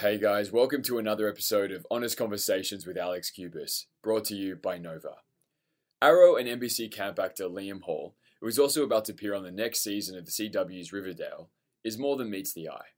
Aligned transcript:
Hey 0.00 0.18
guys, 0.18 0.52
welcome 0.52 0.82
to 0.82 0.98
another 0.98 1.26
episode 1.26 1.72
of 1.72 1.86
Honest 1.90 2.18
Conversations 2.18 2.86
with 2.86 2.98
Alex 2.98 3.30
Cubis, 3.30 3.86
brought 4.02 4.26
to 4.26 4.34
you 4.34 4.54
by 4.54 4.76
Nova. 4.76 5.14
Arrow 6.02 6.36
and 6.36 6.46
NBC 6.46 6.92
camp 6.92 7.18
actor 7.18 7.44
Liam 7.44 7.80
Hall, 7.80 8.14
who 8.38 8.46
is 8.46 8.58
also 8.58 8.82
about 8.84 9.06
to 9.06 9.12
appear 9.12 9.34
on 9.34 9.42
the 9.42 9.50
next 9.50 9.82
season 9.82 10.18
of 10.18 10.26
the 10.26 10.30
CW's 10.30 10.92
Riverdale, 10.92 11.48
is 11.82 11.96
more 11.96 12.18
than 12.18 12.28
meets 12.28 12.52
the 12.52 12.68
eye. 12.68 12.88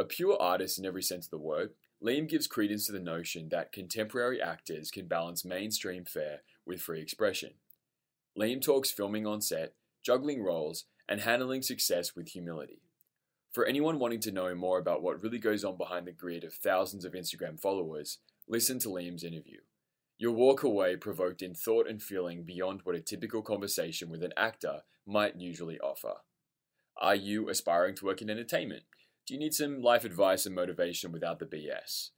A 0.00 0.04
pure 0.04 0.40
artist 0.40 0.78
in 0.78 0.86
every 0.86 1.02
sense 1.02 1.26
of 1.26 1.32
the 1.32 1.36
word, 1.36 1.74
Liam 2.02 2.26
gives 2.26 2.46
credence 2.46 2.86
to 2.86 2.92
the 2.92 2.98
notion 2.98 3.50
that 3.50 3.70
contemporary 3.70 4.40
actors 4.40 4.90
can 4.90 5.08
balance 5.08 5.44
mainstream 5.44 6.06
fare 6.06 6.40
with 6.66 6.80
free 6.80 7.02
expression. 7.02 7.50
Liam 8.38 8.62
talks 8.62 8.90
filming 8.90 9.26
on 9.26 9.42
set, 9.42 9.74
juggling 10.02 10.42
roles, 10.42 10.86
and 11.06 11.20
handling 11.20 11.60
success 11.60 12.16
with 12.16 12.28
humility. 12.28 12.80
For 13.52 13.66
anyone 13.66 13.98
wanting 13.98 14.20
to 14.20 14.32
know 14.32 14.54
more 14.54 14.78
about 14.78 15.02
what 15.02 15.22
really 15.22 15.38
goes 15.38 15.62
on 15.62 15.76
behind 15.76 16.06
the 16.06 16.12
grid 16.12 16.42
of 16.42 16.54
thousands 16.54 17.04
of 17.04 17.12
Instagram 17.12 17.60
followers, 17.60 18.16
listen 18.48 18.78
to 18.78 18.88
Liam's 18.88 19.24
interview. 19.24 19.58
You'll 20.16 20.34
walk 20.34 20.62
away 20.62 20.96
provoked 20.96 21.42
in 21.42 21.54
thought 21.54 21.86
and 21.86 22.02
feeling 22.02 22.44
beyond 22.44 22.80
what 22.84 22.96
a 22.96 23.00
typical 23.00 23.42
conversation 23.42 24.08
with 24.08 24.22
an 24.22 24.32
actor 24.38 24.84
might 25.06 25.36
usually 25.36 25.78
offer. 25.80 26.14
Are 26.96 27.14
you 27.14 27.50
aspiring 27.50 27.94
to 27.96 28.06
work 28.06 28.22
in 28.22 28.30
entertainment? 28.30 28.84
Do 29.26 29.34
you 29.34 29.40
need 29.40 29.52
some 29.52 29.82
life 29.82 30.06
advice 30.06 30.46
and 30.46 30.54
motivation 30.54 31.12
without 31.12 31.38
the 31.38 31.44
BS? 31.44 32.10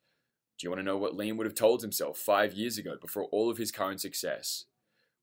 Do 0.56 0.64
you 0.64 0.70
want 0.70 0.78
to 0.78 0.84
know 0.84 0.96
what 0.96 1.16
Liam 1.16 1.36
would 1.36 1.46
have 1.46 1.56
told 1.56 1.82
himself 1.82 2.16
five 2.16 2.52
years 2.52 2.78
ago 2.78 2.94
before 3.00 3.24
all 3.32 3.50
of 3.50 3.58
his 3.58 3.72
current 3.72 4.00
success? 4.00 4.66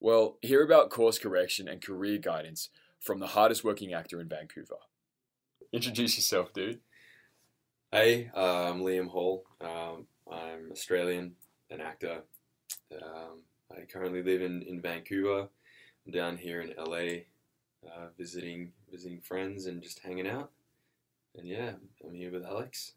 Well, 0.01 0.39
hear 0.41 0.61
about 0.61 0.89
course 0.89 1.17
correction 1.17 1.69
and 1.69 1.81
career 1.81 2.17
guidance 2.17 2.67
from 2.99 3.19
the 3.19 3.27
hardest 3.27 3.63
working 3.63 3.93
actor 3.93 4.19
in 4.19 4.27
Vancouver. 4.27 4.75
Introduce 5.73 6.17
yourself, 6.17 6.51
dude. 6.51 6.81
Hey, 7.93 8.29
uh, 8.35 8.69
I'm 8.69 8.81
Liam 8.81 9.07
Hall. 9.07 9.45
Um, 9.61 10.05
I'm 10.29 10.69
Australian, 10.69 11.35
an 11.69 11.79
actor. 11.79 12.23
Um, 12.91 13.43
I 13.71 13.85
currently 13.85 14.21
live 14.21 14.41
in, 14.41 14.63
in 14.63 14.81
Vancouver. 14.81 15.47
I'm 16.05 16.11
down 16.11 16.35
here 16.35 16.59
in 16.59 16.73
LA, 16.77 17.21
uh, 17.89 18.07
visiting 18.17 18.73
visiting 18.91 19.21
friends 19.21 19.65
and 19.65 19.81
just 19.81 19.99
hanging 19.99 20.27
out. 20.27 20.51
And 21.37 21.47
yeah, 21.47 21.71
I'm 22.05 22.15
here 22.15 22.33
with 22.33 22.43
Alex. 22.43 22.91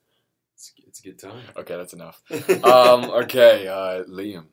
It's, 0.55 0.73
it's 0.85 0.99
a 0.99 1.05
good 1.05 1.21
time. 1.21 1.45
Okay, 1.57 1.77
that's 1.77 1.93
enough. 1.93 2.23
um, 2.65 3.05
okay, 3.05 3.69
uh, 3.69 4.03
Liam, 4.11 4.47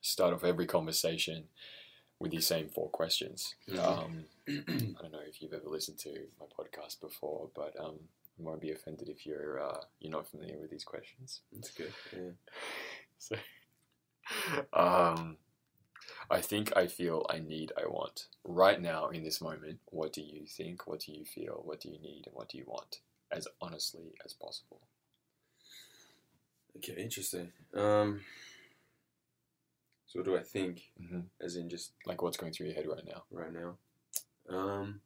start 0.00 0.32
off 0.32 0.44
every 0.44 0.64
conversation 0.64 1.44
with 2.18 2.30
these 2.30 2.46
same 2.46 2.68
four 2.68 2.88
questions. 2.90 3.54
Mhm. 3.68 3.78
Um, 3.78 4.24
I 4.48 5.02
don't 5.02 5.12
know 5.12 5.20
if 5.26 5.42
you've 5.42 5.52
ever 5.52 5.68
listened 5.68 5.98
to 6.00 6.28
my 6.40 6.46
podcast 6.46 7.00
before, 7.00 7.50
but 7.54 7.74
um, 7.78 7.98
you 8.38 8.44
won't 8.44 8.60
be 8.60 8.70
offended 8.72 9.08
if 9.08 9.26
you're 9.26 9.60
uh, 9.60 9.80
you're 10.00 10.12
not 10.12 10.28
familiar 10.28 10.58
with 10.58 10.70
these 10.70 10.84
questions. 10.84 11.40
That's 11.52 11.70
good. 11.70 11.92
Yeah. 12.12 12.30
So, 13.18 13.34
um, 14.74 15.38
I 16.30 16.40
think, 16.40 16.76
I 16.76 16.86
feel, 16.86 17.24
I 17.30 17.38
need, 17.38 17.72
I 17.82 17.86
want. 17.86 18.26
Right 18.44 18.80
now, 18.80 19.08
in 19.08 19.22
this 19.24 19.40
moment, 19.40 19.78
what 19.86 20.12
do 20.12 20.20
you 20.20 20.46
think? 20.46 20.86
What 20.86 21.00
do 21.00 21.12
you 21.12 21.24
feel? 21.24 21.62
What 21.64 21.80
do 21.80 21.88
you 21.88 21.98
need? 21.98 22.24
And 22.26 22.34
what 22.34 22.50
do 22.50 22.58
you 22.58 22.64
want? 22.66 23.00
As 23.32 23.48
honestly 23.60 24.12
as 24.24 24.32
possible. 24.32 24.80
Okay, 26.76 26.94
interesting. 27.00 27.52
Um, 27.74 28.20
so 30.16 30.18
what 30.18 30.24
do 30.24 30.36
I 30.36 30.42
think? 30.42 30.92
Mm-hmm. 31.02 31.20
As 31.40 31.56
in 31.56 31.68
just 31.68 31.92
Like, 32.06 32.22
what's 32.22 32.36
going 32.36 32.52
through 32.52 32.66
your 32.66 32.74
head 32.74 32.86
right 32.86 33.04
now? 33.06 33.24
right 33.30 33.52
now. 33.52 33.76
Um, 34.48 35.00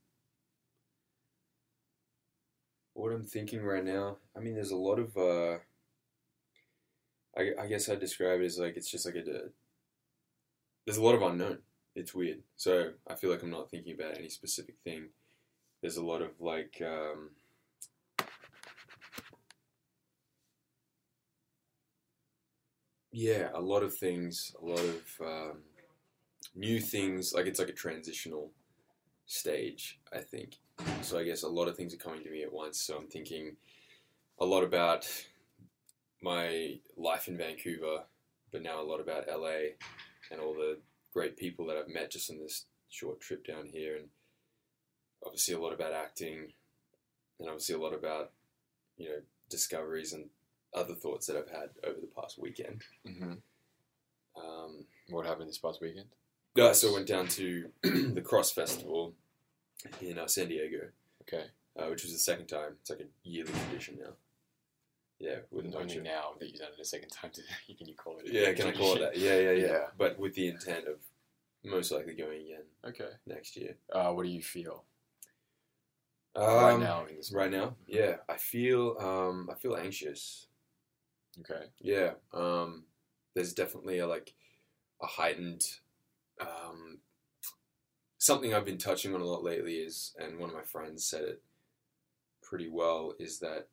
what 2.94 3.12
I'm 3.12 3.24
thinking 3.24 3.62
right 3.62 3.84
now, 3.84 4.18
I 4.36 4.40
mean, 4.40 4.54
there's 4.54 4.70
a 4.70 4.76
lot 4.76 4.98
of. 4.98 5.16
Uh, 5.16 5.58
I, 7.36 7.52
I 7.62 7.66
guess 7.66 7.88
I'd 7.88 8.00
describe 8.00 8.40
it 8.40 8.44
as 8.44 8.58
like 8.58 8.76
it's 8.76 8.90
just 8.90 9.06
like 9.06 9.16
a. 9.16 9.22
There's 10.84 10.98
a 10.98 11.02
lot 11.02 11.14
of 11.14 11.22
unknown. 11.22 11.58
It's 11.94 12.14
weird. 12.14 12.42
So 12.56 12.92
I 13.08 13.14
feel 13.14 13.30
like 13.30 13.42
I'm 13.42 13.50
not 13.50 13.70
thinking 13.70 13.94
about 13.94 14.18
any 14.18 14.28
specific 14.28 14.76
thing. 14.84 15.08
There's 15.80 15.96
a 15.96 16.04
lot 16.04 16.22
of 16.22 16.30
like. 16.40 16.82
Um, 16.84 17.30
yeah, 23.12 23.48
a 23.54 23.60
lot 23.60 23.82
of 23.82 23.94
things, 23.96 24.54
a 24.60 24.64
lot 24.64 24.80
of 24.80 25.26
um, 25.26 25.58
new 26.54 26.80
things. 26.80 27.32
Like 27.32 27.46
it's 27.46 27.58
like 27.58 27.68
a 27.68 27.72
transitional 27.72 28.50
stage, 29.26 30.00
I 30.12 30.18
think. 30.20 30.56
So 31.02 31.18
I 31.18 31.24
guess 31.24 31.42
a 31.42 31.48
lot 31.48 31.68
of 31.68 31.76
things 31.76 31.94
are 31.94 31.98
coming 31.98 32.22
to 32.24 32.30
me 32.30 32.42
at 32.42 32.52
once. 32.52 32.80
So 32.80 32.96
I'm 32.96 33.08
thinking 33.08 33.56
a 34.38 34.44
lot 34.44 34.64
about 34.64 35.06
my 36.22 36.78
life 36.96 37.28
in 37.28 37.36
Vancouver, 37.36 38.04
but 38.52 38.62
now 38.62 38.80
a 38.80 38.84
lot 38.84 39.00
about 39.00 39.26
LA 39.28 39.74
and 40.30 40.40
all 40.40 40.54
the 40.54 40.78
great 41.12 41.36
people 41.36 41.66
that 41.66 41.76
I've 41.76 41.92
met 41.92 42.10
just 42.10 42.30
in 42.30 42.38
this 42.38 42.66
short 42.88 43.20
trip 43.20 43.46
down 43.46 43.66
here, 43.66 43.96
and 43.96 44.08
obviously 45.24 45.54
a 45.54 45.60
lot 45.60 45.72
about 45.72 45.92
acting, 45.92 46.52
and 47.38 47.48
obviously 47.48 47.74
a 47.74 47.80
lot 47.80 47.94
about 47.94 48.32
you 48.96 49.08
know 49.08 49.16
discoveries 49.48 50.12
and 50.12 50.26
other 50.74 50.94
thoughts 50.94 51.26
that 51.26 51.36
I've 51.36 51.50
had 51.50 51.70
over 51.84 52.00
the 52.00 52.06
past 52.20 52.38
weekend. 52.38 52.82
Mm-hmm. 53.06 53.32
Um, 54.36 54.84
What 55.10 55.26
happened 55.26 55.48
this 55.48 55.58
past 55.58 55.80
weekend? 55.80 56.06
yeah, 56.54 56.72
so 56.72 56.90
I 56.90 56.94
went 56.94 57.06
down 57.06 57.28
to 57.28 57.70
the 57.82 58.22
CRSSD 58.22 58.54
Festival 58.54 59.14
in 60.00 60.18
uh, 60.18 60.26
San 60.26 60.48
Diego. 60.48 60.88
Okay. 61.22 61.44
uh, 61.78 61.86
which 61.88 62.02
was 62.02 62.12
the 62.12 62.18
second 62.18 62.46
time. 62.46 62.76
It's 62.80 62.90
like 62.90 63.00
a 63.00 63.28
yearly 63.28 63.52
tradition 63.52 63.98
now. 64.00 64.12
Yeah, 65.18 65.36
with 65.50 65.64
a 65.64 65.68
And 65.68 65.72
bunch 65.74 65.90
only 65.92 65.98
of 65.98 66.04
now 66.04 66.30
that 66.38 66.48
you've 66.48 66.58
done 66.58 66.70
it 66.76 66.80
a 66.80 66.84
second 66.84 67.10
time, 67.10 67.30
can 67.78 67.86
you 67.86 67.94
call 67.94 68.18
it? 68.18 68.28
a 68.28 68.32
yeah. 68.32 68.52
Can 68.54 68.68
I 68.68 68.72
call 68.72 68.96
it 68.96 69.00
that? 69.00 69.16
Yeah, 69.16 69.38
yeah, 69.38 69.50
yeah, 69.52 69.66
Yeah. 69.66 69.84
But 69.98 70.18
with 70.18 70.34
the 70.34 70.48
intent 70.48 70.86
of 70.88 70.96
most 71.64 71.92
likely 71.92 72.14
going 72.14 72.40
again 72.42 72.62
Okay. 72.86 73.10
next 73.26 73.56
year. 73.56 73.76
Uh, 73.92 74.12
what 74.12 74.24
do 74.24 74.30
you 74.30 74.42
feel 74.42 74.84
Um, 76.34 76.44
right 76.46 76.78
now 76.80 77.06
Right 77.32 77.50
now, 77.50 77.74
yeah, 77.86 78.16
I 78.28 78.38
feel 78.38 78.96
um, 78.98 79.48
I 79.52 79.54
feel 79.56 79.76
anxious. 79.76 80.46
Okay. 81.38 81.66
Yeah, 81.80 82.12
um, 82.32 82.84
there's 83.34 83.52
definitely 83.54 83.98
a 84.00 84.06
like 84.06 84.34
a 85.02 85.06
heightened 85.06 85.64
um, 86.40 86.98
something 88.18 88.54
I've 88.54 88.64
been 88.64 88.78
touching 88.78 89.14
on 89.14 89.20
a 89.20 89.24
lot 89.24 89.42
lately 89.42 89.76
is, 89.76 90.14
and 90.18 90.38
one 90.38 90.50
of 90.50 90.54
my 90.54 90.62
friends 90.62 91.04
said 91.04 91.22
it 91.22 91.42
pretty 92.42 92.68
well, 92.68 93.14
is 93.18 93.38
that 93.40 93.68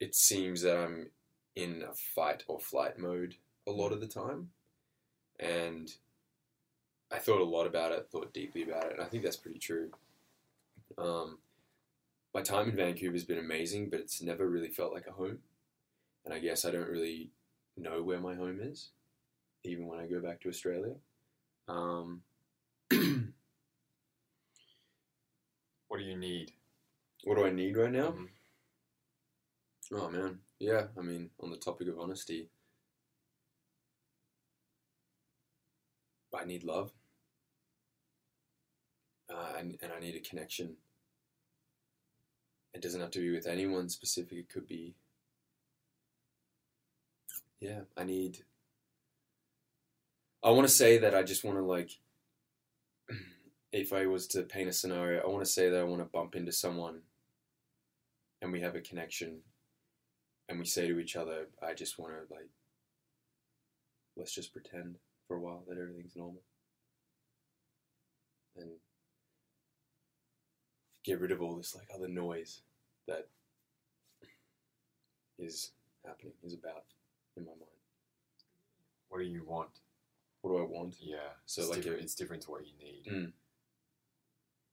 it 0.00 0.14
seems 0.14 0.62
that 0.62 0.76
I'm 0.76 1.10
in 1.56 1.82
a 1.88 1.94
fight 1.94 2.42
or 2.48 2.58
flight 2.58 2.98
mode 2.98 3.34
a 3.68 3.70
lot 3.70 3.92
of 3.92 4.00
the 4.00 4.06
time, 4.06 4.50
and 5.38 5.90
I 7.12 7.18
thought 7.18 7.40
a 7.40 7.44
lot 7.44 7.66
about 7.66 7.92
it, 7.92 8.08
thought 8.10 8.32
deeply 8.32 8.62
about 8.62 8.86
it, 8.86 8.92
and 8.94 9.02
I 9.02 9.06
think 9.06 9.22
that's 9.22 9.36
pretty 9.36 9.58
true. 9.58 9.90
Um, 10.96 11.38
my 12.34 12.42
time 12.42 12.70
in 12.70 12.76
Vancouver 12.76 13.14
has 13.14 13.24
been 13.24 13.38
amazing, 13.38 13.90
but 13.90 14.00
it's 14.00 14.22
never 14.22 14.48
really 14.48 14.68
felt 14.68 14.92
like 14.94 15.06
a 15.06 15.12
home 15.12 15.38
and 16.24 16.34
I 16.34 16.38
guess 16.38 16.64
I 16.64 16.70
don't 16.70 16.88
really 16.88 17.30
know 17.76 18.02
where 18.02 18.20
my 18.20 18.34
home 18.34 18.60
is, 18.62 18.90
even 19.64 19.86
when 19.86 19.98
I 19.98 20.06
go 20.06 20.20
back 20.20 20.40
to 20.42 20.48
Australia. 20.48 20.94
Um, 21.68 22.22
What 25.88 25.98
do 25.98 26.04
you 26.04 26.16
need? 26.16 26.52
what 27.24 27.36
do 27.36 27.44
I 27.44 27.50
need 27.50 27.76
right 27.76 27.92
now? 27.92 28.12
Mhm. 28.12 28.28
Oh 29.92 30.08
man, 30.10 30.40
yeah. 30.58 30.88
I 30.96 31.02
mean, 31.02 31.30
on 31.40 31.50
the 31.50 31.56
topic 31.58 31.88
of 31.88 31.98
honesty, 31.98 32.48
I 36.34 36.44
need 36.44 36.64
love, 36.64 36.92
uh, 39.28 39.54
and 39.58 39.78
and 39.82 39.92
I 39.92 40.00
need 40.00 40.14
a 40.16 40.20
connection. 40.20 40.76
It 42.74 42.82
doesn't 42.82 43.00
have 43.00 43.12
to 43.12 43.20
be 43.20 43.30
with 43.30 43.46
anyone 43.46 43.88
specific. 43.88 44.38
It 44.38 44.48
could 44.48 44.66
be. 44.66 44.96
Yeah, 47.60 47.80
I 47.96 48.04
need. 48.04 48.38
I 50.42 50.50
want 50.50 50.66
to 50.66 50.72
say 50.72 50.98
that 50.98 51.14
I 51.14 51.22
just 51.22 51.44
want 51.44 51.58
to 51.58 51.64
like. 51.64 51.90
If 53.72 53.92
I 53.92 54.06
was 54.06 54.26
to 54.28 54.42
paint 54.42 54.68
a 54.68 54.72
scenario, 54.72 55.22
I 55.22 55.28
want 55.28 55.44
to 55.44 55.50
say 55.50 55.68
that 55.68 55.78
I 55.78 55.84
want 55.84 56.00
to 56.02 56.04
bump 56.04 56.34
into 56.34 56.50
someone 56.50 57.02
and 58.42 58.50
we 58.50 58.60
have 58.62 58.74
a 58.74 58.80
connection 58.80 59.42
and 60.48 60.58
we 60.58 60.64
say 60.64 60.88
to 60.88 60.98
each 60.98 61.14
other, 61.14 61.46
I 61.62 61.74
just 61.74 61.96
want 61.96 62.12
to, 62.14 62.34
like, 62.34 62.48
let's 64.16 64.34
just 64.34 64.52
pretend 64.52 64.96
for 65.28 65.36
a 65.36 65.40
while 65.40 65.62
that 65.68 65.78
everything's 65.78 66.16
normal. 66.16 66.42
And 68.56 68.70
get 71.04 71.20
rid 71.20 71.30
of 71.30 71.40
all 71.40 71.54
this, 71.54 71.76
like, 71.76 71.86
other 71.94 72.08
noise 72.08 72.62
that 73.06 73.28
is 75.38 75.70
happening, 76.04 76.32
is 76.42 76.54
about 76.54 76.82
in 77.40 77.46
my 77.46 77.52
mind. 77.52 77.66
What 79.08 79.18
do 79.18 79.24
you 79.24 79.44
want? 79.46 79.70
What 80.42 80.52
do 80.52 80.58
I 80.58 80.66
want? 80.66 80.94
Yeah. 81.00 81.16
So, 81.46 81.62
it's 81.62 81.70
like 81.70 81.78
different, 81.82 82.00
a- 82.00 82.04
it's 82.04 82.14
different 82.14 82.42
to 82.44 82.50
what 82.50 82.62
you 82.66 82.72
need. 82.78 83.04
Mm. 83.10 83.32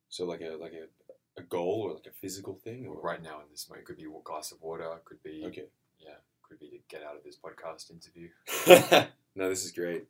So, 0.09 0.25
like 0.25 0.41
a, 0.41 0.55
like 0.55 0.73
a, 0.73 1.41
a 1.41 1.43
goal 1.43 1.81
or 1.89 1.93
like 1.95 2.05
a 2.07 2.11
physical 2.21 2.55
thing? 2.55 2.85
Or 2.87 2.99
Right 3.01 3.21
now 3.21 3.39
in 3.41 3.45
this 3.51 3.67
moment, 3.69 3.83
it 3.83 3.87
could 3.87 3.97
be 3.97 4.05
a 4.05 4.21
glass 4.23 4.51
of 4.51 4.61
water. 4.61 4.89
Could 5.05 5.21
be 5.23 5.43
Okay. 5.47 5.65
yeah. 5.99 6.15
Could 6.47 6.59
be 6.59 6.69
to 6.69 6.77
get 6.87 7.03
out 7.03 7.17
of 7.17 7.23
this 7.23 7.35
podcast 7.37 7.91
interview? 7.91 8.29
no, 9.35 9.49
this 9.49 9.65
is 9.65 9.71
great. 9.71 10.05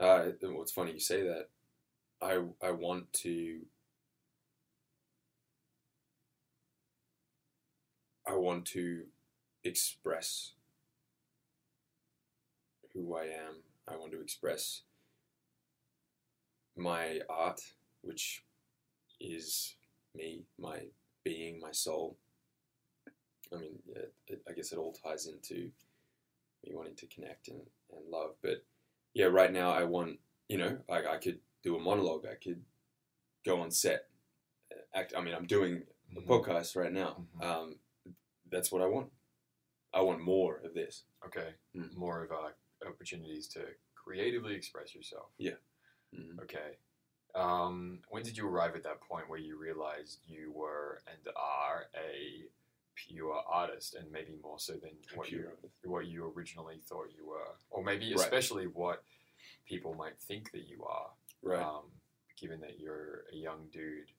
Uh, 0.00 0.26
what's 0.42 0.72
funny 0.72 0.92
you 0.92 1.00
say 1.00 1.22
that. 1.22 1.48
I 2.22 2.40
I 2.62 2.70
want 2.70 3.12
to. 3.24 3.60
I 8.26 8.34
want 8.36 8.64
to 8.68 9.02
express 9.64 10.52
who 12.94 13.16
I 13.16 13.24
am. 13.24 13.62
I 13.88 13.96
want 13.96 14.12
to 14.12 14.20
express 14.20 14.82
my 16.76 17.20
art, 17.28 17.60
which 18.02 18.44
is 19.20 19.74
me, 20.14 20.44
my 20.58 20.80
being, 21.24 21.60
my 21.60 21.72
soul. 21.72 22.16
I 23.52 23.56
mean, 23.58 23.78
it, 23.94 24.12
it, 24.26 24.42
I 24.48 24.52
guess 24.52 24.72
it 24.72 24.78
all 24.78 24.92
ties 24.92 25.26
into 25.26 25.70
me 26.64 26.72
wanting 26.72 26.96
to 26.96 27.06
connect 27.06 27.48
and, 27.48 27.60
and 27.92 28.10
love. 28.10 28.32
But 28.42 28.64
yeah, 29.12 29.26
right 29.26 29.52
now 29.52 29.70
I 29.70 29.84
want, 29.84 30.18
you 30.48 30.58
know, 30.58 30.78
I, 30.90 31.04
I 31.06 31.16
could 31.18 31.38
do 31.62 31.76
a 31.76 31.80
monologue. 31.80 32.24
I 32.26 32.34
could 32.42 32.62
go 33.44 33.60
on 33.60 33.70
set, 33.70 34.06
act. 34.94 35.12
I 35.16 35.20
mean, 35.20 35.34
I'm 35.34 35.46
doing 35.46 35.82
a 36.16 36.20
Mhm. 36.20 36.26
podcast 36.26 36.76
right 36.76 36.92
now. 36.92 37.26
Mhm. 37.36 37.44
Um, 37.44 37.78
that's 38.50 38.72
what 38.72 38.82
I 38.82 38.86
want. 38.86 39.10
I 39.92 40.00
want 40.00 40.20
more 40.20 40.56
of 40.64 40.74
this. 40.74 41.04
Okay, 41.26 41.54
Mm. 41.76 41.94
more 41.94 42.24
of 42.24 42.32
uh, 42.32 42.50
opportunities 42.86 43.48
to 43.48 43.66
creatively 43.94 44.54
express 44.54 44.94
yourself. 44.94 45.30
Mhm. 45.38 46.38
Okay. 46.42 46.78
Um, 47.34 48.02
when 48.10 48.22
did 48.22 48.36
you 48.36 48.46
arrive 48.46 48.76
at 48.76 48.84
that 48.84 49.00
point 49.00 49.28
where 49.28 49.38
you 49.40 49.56
realized 49.56 50.20
you 50.26 50.52
were 50.52 51.02
and 51.06 51.26
are 51.34 51.88
a 51.96 52.48
pure 52.94 53.34
artist, 53.48 53.94
and 53.96 54.10
maybe 54.12 54.36
more 54.36 54.60
so 54.60 54.74
than 54.74 54.96
what 55.16 55.30
you 55.32 55.50
what 55.82 56.06
you 56.06 56.26
originally 56.36 56.78
thought 56.78 57.10
you 57.12 57.26
were, 57.26 57.56
or 57.70 57.82
maybe 57.82 58.06
Right. 58.10 58.20
especially 58.20 58.68
what 58.68 59.04
people 59.64 59.94
might 59.94 60.20
think 60.20 60.52
that 60.52 60.68
you 60.68 60.84
are, 60.84 61.12
Right. 61.42 61.60
um, 61.60 61.90
given 62.36 62.60
that 62.60 62.78
you're 62.78 63.26
a 63.32 63.34
young 63.36 63.68
dude, 63.70 64.12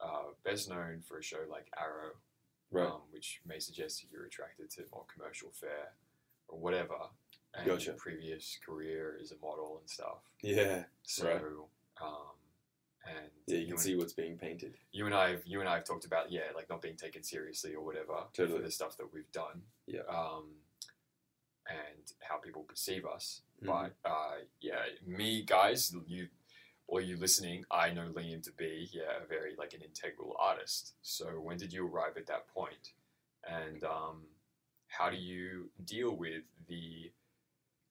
uh, 0.00 0.32
best 0.42 0.68
known 0.70 1.02
for 1.02 1.18
a 1.18 1.22
show 1.22 1.44
like 1.50 1.68
Arrow, 1.76 2.18
right. 2.70 2.86
um, 2.88 3.02
which 3.10 3.42
may 3.44 3.58
suggest 3.58 4.00
that 4.00 4.10
you're 4.10 4.24
attracted 4.24 4.70
to 4.70 4.86
more 4.90 5.04
commercial 5.06 5.50
fare 5.52 5.94
or 6.48 6.58
whatever. 6.58 7.10
And 7.56 7.66
Gotcha. 7.66 7.86
your 7.86 7.94
previous 7.94 8.58
career 8.66 9.16
as 9.22 9.30
a 9.32 9.36
model 9.36 9.78
and 9.80 9.88
stuff. 9.88 10.18
yeah. 10.42 10.84
So, 11.04 11.26
Right. 11.28 12.04
um, 12.06 12.34
and 13.06 13.30
Yeah, 13.46 13.56
you 13.58 13.62
you 13.62 13.68
can 13.68 13.78
see 13.78 13.94
what's 13.96 14.12
being 14.12 14.36
painted. 14.38 14.76
you 14.90 15.06
and 15.06 15.14
I, 15.14 15.30
have, 15.30 15.46
you 15.46 15.60
and 15.60 15.68
I 15.68 15.74
have 15.76 15.84
talked 15.84 16.04
about 16.04 16.32
yeah, 16.32 16.50
like 16.54 16.68
not 16.68 16.82
being 16.82 16.96
taken 16.96 17.22
seriously 17.22 17.74
or 17.74 17.84
whatever 17.84 18.24
Totally. 18.32 18.58
for 18.58 18.64
the 18.64 18.70
stuff 18.70 18.96
that 18.96 19.12
we've 19.12 19.30
done. 19.32 19.62
Yeah. 19.86 20.00
Um, 20.08 20.56
and 21.68 22.12
how 22.20 22.36
people 22.38 22.62
perceive 22.62 23.06
us. 23.06 23.42
Mhm. 23.62 23.66
But 23.66 24.08
uh, 24.10 24.38
yeah, 24.60 24.84
me 25.06 25.42
guys, 25.42 25.94
you 26.06 26.28
or 26.86 27.00
you 27.00 27.16
listening, 27.16 27.64
I 27.70 27.90
know 27.90 28.08
Liam 28.12 28.42
to 28.42 28.52
be 28.52 28.88
yeah, 28.92 29.22
a 29.22 29.26
very 29.26 29.54
like 29.56 29.72
an 29.74 29.80
integral 29.82 30.36
artist. 30.38 30.94
So 31.02 31.40
when 31.40 31.56
did 31.56 31.72
you 31.72 31.86
arrive 31.86 32.16
at 32.16 32.26
that 32.26 32.48
point? 32.48 32.92
And 33.48 33.82
um, 33.84 34.26
how 34.88 35.08
do 35.08 35.16
you 35.16 35.70
deal 35.84 36.14
with 36.16 36.42
the 36.68 37.10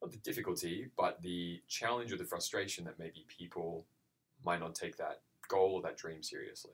not 0.03 0.11
the 0.11 0.17
difficulty, 0.17 0.89
but 0.97 1.21
the 1.21 1.61
challenge 1.67 2.11
or 2.11 2.17
the 2.17 2.25
frustration 2.25 2.83
that 2.83 2.99
maybe 2.99 3.25
people 3.29 3.85
might 4.45 4.59
not 4.59 4.75
take 4.75 4.97
that 4.97 5.21
goal 5.47 5.75
or 5.75 5.81
that 5.81 5.97
dream 5.97 6.21
seriously? 6.21 6.73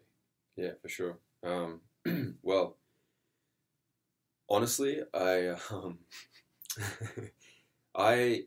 Yeah, 0.55 0.71
for 0.81 0.89
sure. 0.89 1.17
Um, 1.43 1.81
well, 2.41 2.77
honestly, 4.49 5.01
I 5.13 5.55
um, 5.69 5.99
I 7.95 8.45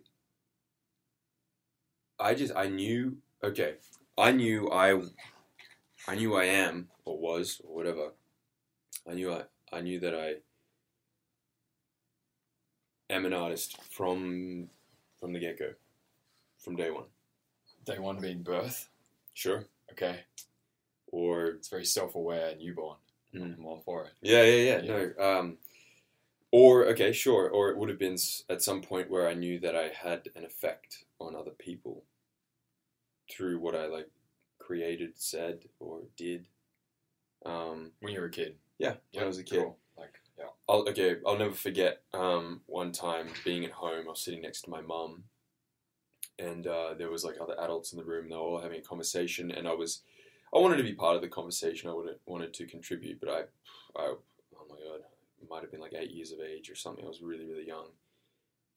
I 2.19 2.35
just 2.35 2.55
I 2.57 2.67
knew 2.67 3.19
okay. 3.45 3.75
I 4.19 4.33
knew 4.33 4.69
I 4.71 5.01
I 6.09 6.17
knew 6.17 6.35
I 6.35 6.45
am 6.45 6.89
or 7.05 7.19
was 7.19 7.61
or 7.65 7.75
whatever. 7.75 8.13
I 9.09 9.15
knew 9.15 9.33
I 9.33 9.45
I 9.73 9.81
knew 9.81 10.01
that 10.01 10.15
I 10.15 10.35
am 13.13 13.27
an 13.27 13.33
artist 13.33 13.81
from 13.91 14.69
from 15.21 15.33
the 15.33 15.39
get 15.39 15.59
go, 15.59 15.73
from 16.59 16.77
day 16.77 16.91
one. 16.91 17.05
Day 17.85 17.99
one 17.99 18.19
being 18.21 18.43
birth. 18.43 18.89
Sure. 19.35 19.65
Okay. 19.93 20.21
Or 21.09 21.47
It's 21.47 21.69
very 21.69 21.85
self 21.85 22.15
aware 22.15 22.55
newborn. 22.57 22.97
Mm. 23.35 23.59
I'm 23.59 23.67
all 23.67 23.83
for 23.85 24.05
it. 24.05 24.13
Yeah, 24.21 24.43
yeah, 24.45 24.57
yeah. 24.57 24.83
Yeah. 24.83 25.07
No. 25.19 25.39
Um, 25.39 25.59
or 26.51 26.87
okay, 26.89 27.13
sure. 27.13 27.49
Or 27.49 27.71
it 27.71 27.77
would 27.79 27.89
have 27.89 27.99
been 27.99 28.17
at 28.51 28.63
some 28.63 28.83
point 28.83 29.11
where 29.11 29.29
I 29.29 29.35
knew 29.35 29.59
that 29.61 29.75
I 29.77 29.89
had 29.89 30.29
an 30.37 30.45
effect 30.45 31.05
on 31.19 31.35
other 31.35 31.51
people 31.53 32.05
through 33.31 33.59
what 33.59 33.75
I 33.75 33.87
like 33.87 34.11
created, 34.59 35.13
said, 35.17 35.61
or 35.81 36.01
did. 36.17 36.47
Um, 37.45 37.91
When 38.01 38.13
you 38.13 38.21
were 38.21 38.27
a 38.27 38.31
kid. 38.31 38.57
yeah, 38.79 38.95
when 39.13 39.25
I 39.25 39.27
was 39.27 39.39
a 39.39 39.45
kid. 39.45 39.61
Cool. 39.61 39.79
I'll, 40.69 40.89
okay, 40.89 41.17
I'll 41.27 41.39
never 41.39 41.55
forget 41.55 42.03
um, 42.15 42.61
one 42.67 42.93
time 42.93 43.29
being 43.45 43.65
at 43.65 43.73
home. 43.73 44.05
I 44.07 44.11
was 44.11 44.25
sitting 44.25 44.43
next 44.43 44.63
to 44.63 44.71
my 44.71 44.81
mum, 44.81 45.25
and 46.39 46.67
uh, 46.67 46.95
there 46.97 47.11
was 47.11 47.25
like 47.25 47.37
other 47.41 47.57
adults 47.61 47.93
in 47.93 47.99
the 47.99 48.05
room. 48.05 48.29
They 48.29 48.35
were 48.35 48.41
all 48.41 48.61
having 48.61 48.79
a 48.79 48.83
conversation, 48.83 49.51
and 49.51 49.69
I 49.69 49.75
was, 49.75 50.03
I 50.55 50.59
wanted 50.59 50.77
to 50.77 50.83
be 50.83 50.95
part 50.95 51.17
of 51.17 51.23
the 51.23 51.29
conversation. 51.29 51.89
I 51.91 51.95
wanted 51.95 52.17
wanted 52.27 52.55
to 52.55 52.67
contribute, 52.67 53.21
but 53.21 53.29
I, 53.29 53.41
I, 54.01 54.15
oh 54.15 54.67
my 54.69 54.77
god, 54.77 55.01
I 55.41 55.45
might 55.49 55.63
have 55.63 55.71
been 55.71 55.81
like 55.81 55.95
eight 55.95 56.13
years 56.13 56.33
of 56.33 56.41
age 56.41 56.71
or 56.71 56.75
something. 56.77 57.05
I 57.05 57.09
was 57.09 57.23
really 57.23 57.47
really 57.47 57.67
young, 57.67 57.89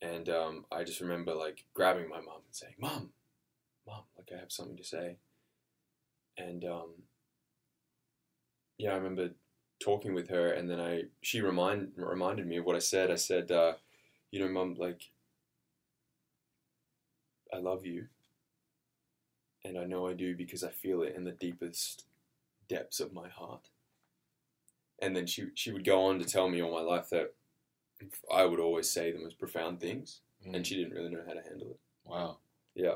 and 0.02 0.28
um, 0.30 0.66
I 0.72 0.84
just 0.84 1.02
remember 1.02 1.34
like 1.34 1.66
grabbing 1.74 2.10
my 2.10 2.18
mum 2.18 2.42
and 2.46 2.56
saying, 2.56 2.76
"Mum, 2.80 3.12
mum, 3.88 4.04
like 4.18 4.30
I 4.36 4.40
have 4.40 4.52
something 4.52 4.78
to 4.78 4.84
say," 4.84 5.18
and 6.38 6.66
um, 6.66 6.90
yeah, 8.78 8.92
I 8.92 8.96
remember 8.96 9.30
talking 9.80 10.14
with 10.14 10.30
her, 10.30 10.52
and 10.54 10.70
then 10.70 10.80
I 10.80 11.04
she 11.22 11.42
remind 11.42 11.94
reminded 11.98 12.48
me 12.48 12.58
of 12.58 12.66
what 12.66 12.76
I 12.76 12.80
said. 12.80 13.12
I 13.12 13.16
said, 13.16 13.52
uh, 13.52 13.74
"You 14.32 14.40
know, 14.40 14.50
mum, 14.50 14.76
like 14.76 15.12
I 17.54 17.58
love 17.58 17.86
you, 17.86 18.08
and 19.64 19.78
I 19.78 19.86
know 19.86 20.08
I 20.08 20.14
do 20.14 20.36
because 20.36 20.64
I 20.64 20.70
feel 20.72 21.02
it 21.04 21.16
in 21.16 21.24
the 21.24 21.32
deepest 21.32 22.06
depths 22.68 23.00
of 23.00 23.14
my 23.14 23.30
heart." 23.30 23.70
And 25.00 25.16
then 25.16 25.28
she 25.28 25.48
she 25.56 25.72
would 25.72 25.84
go 25.86 26.04
on 26.06 26.20
to 26.20 26.26
tell 26.26 26.50
me 26.50 26.62
all 26.62 26.72
my 26.72 26.82
life 26.82 27.10
that 27.10 27.34
I 28.32 28.46
would 28.46 28.60
always 28.60 28.90
say 28.90 29.12
the 29.12 29.20
most 29.20 29.38
profound 29.40 29.80
things, 29.80 30.22
Mm. 30.46 30.56
and 30.56 30.68
she 30.68 30.76
didn't 30.76 30.94
really 30.94 31.10
know 31.10 31.24
how 31.26 31.34
to 31.34 31.42
handle 31.42 31.72
it. 31.72 31.80
Wow. 32.06 32.38
Yeah. 32.76 32.96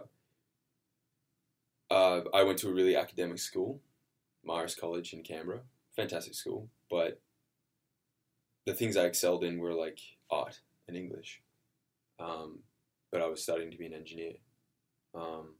Uh, 1.89 2.21
I 2.33 2.43
went 2.43 2.59
to 2.59 2.69
a 2.69 2.73
really 2.73 2.95
academic 2.95 3.39
school, 3.39 3.81
Marist 4.45 4.77
College 4.79 5.13
in 5.13 5.23
Canberra. 5.23 5.61
Fantastic 5.99 6.33
school, 6.33 6.69
but 6.89 7.19
the 8.65 8.73
things 8.73 8.95
I 8.95 9.03
excelled 9.03 9.43
in 9.43 9.59
were 9.59 9.73
like 9.73 9.99
art 10.31 10.61
and 10.87 10.95
English. 10.95 11.41
Um, 12.21 12.59
but 13.11 13.21
I 13.21 13.27
was 13.27 13.43
studying 13.43 13.69
to 13.71 13.77
be 13.77 13.85
an 13.85 13.93
engineer. 13.93 14.35
Um, 15.13 15.55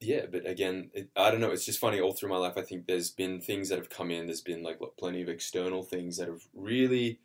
yeah, 0.00 0.22
but 0.28 0.44
again, 0.44 0.90
it, 0.92 1.10
I 1.14 1.30
don't 1.30 1.40
know. 1.40 1.52
It's 1.52 1.66
just 1.66 1.78
funny. 1.78 2.00
All 2.00 2.14
through 2.14 2.30
my 2.30 2.36
life, 2.36 2.54
I 2.56 2.62
think 2.62 2.88
there's 2.88 3.12
been 3.12 3.40
things 3.40 3.68
that 3.68 3.78
have 3.78 3.90
come 3.90 4.10
in. 4.10 4.26
There's 4.26 4.40
been 4.40 4.64
like 4.64 4.80
plenty 4.98 5.22
of 5.22 5.28
external 5.28 5.84
things 5.84 6.16
that 6.16 6.26
have 6.26 6.42
really 6.52 7.20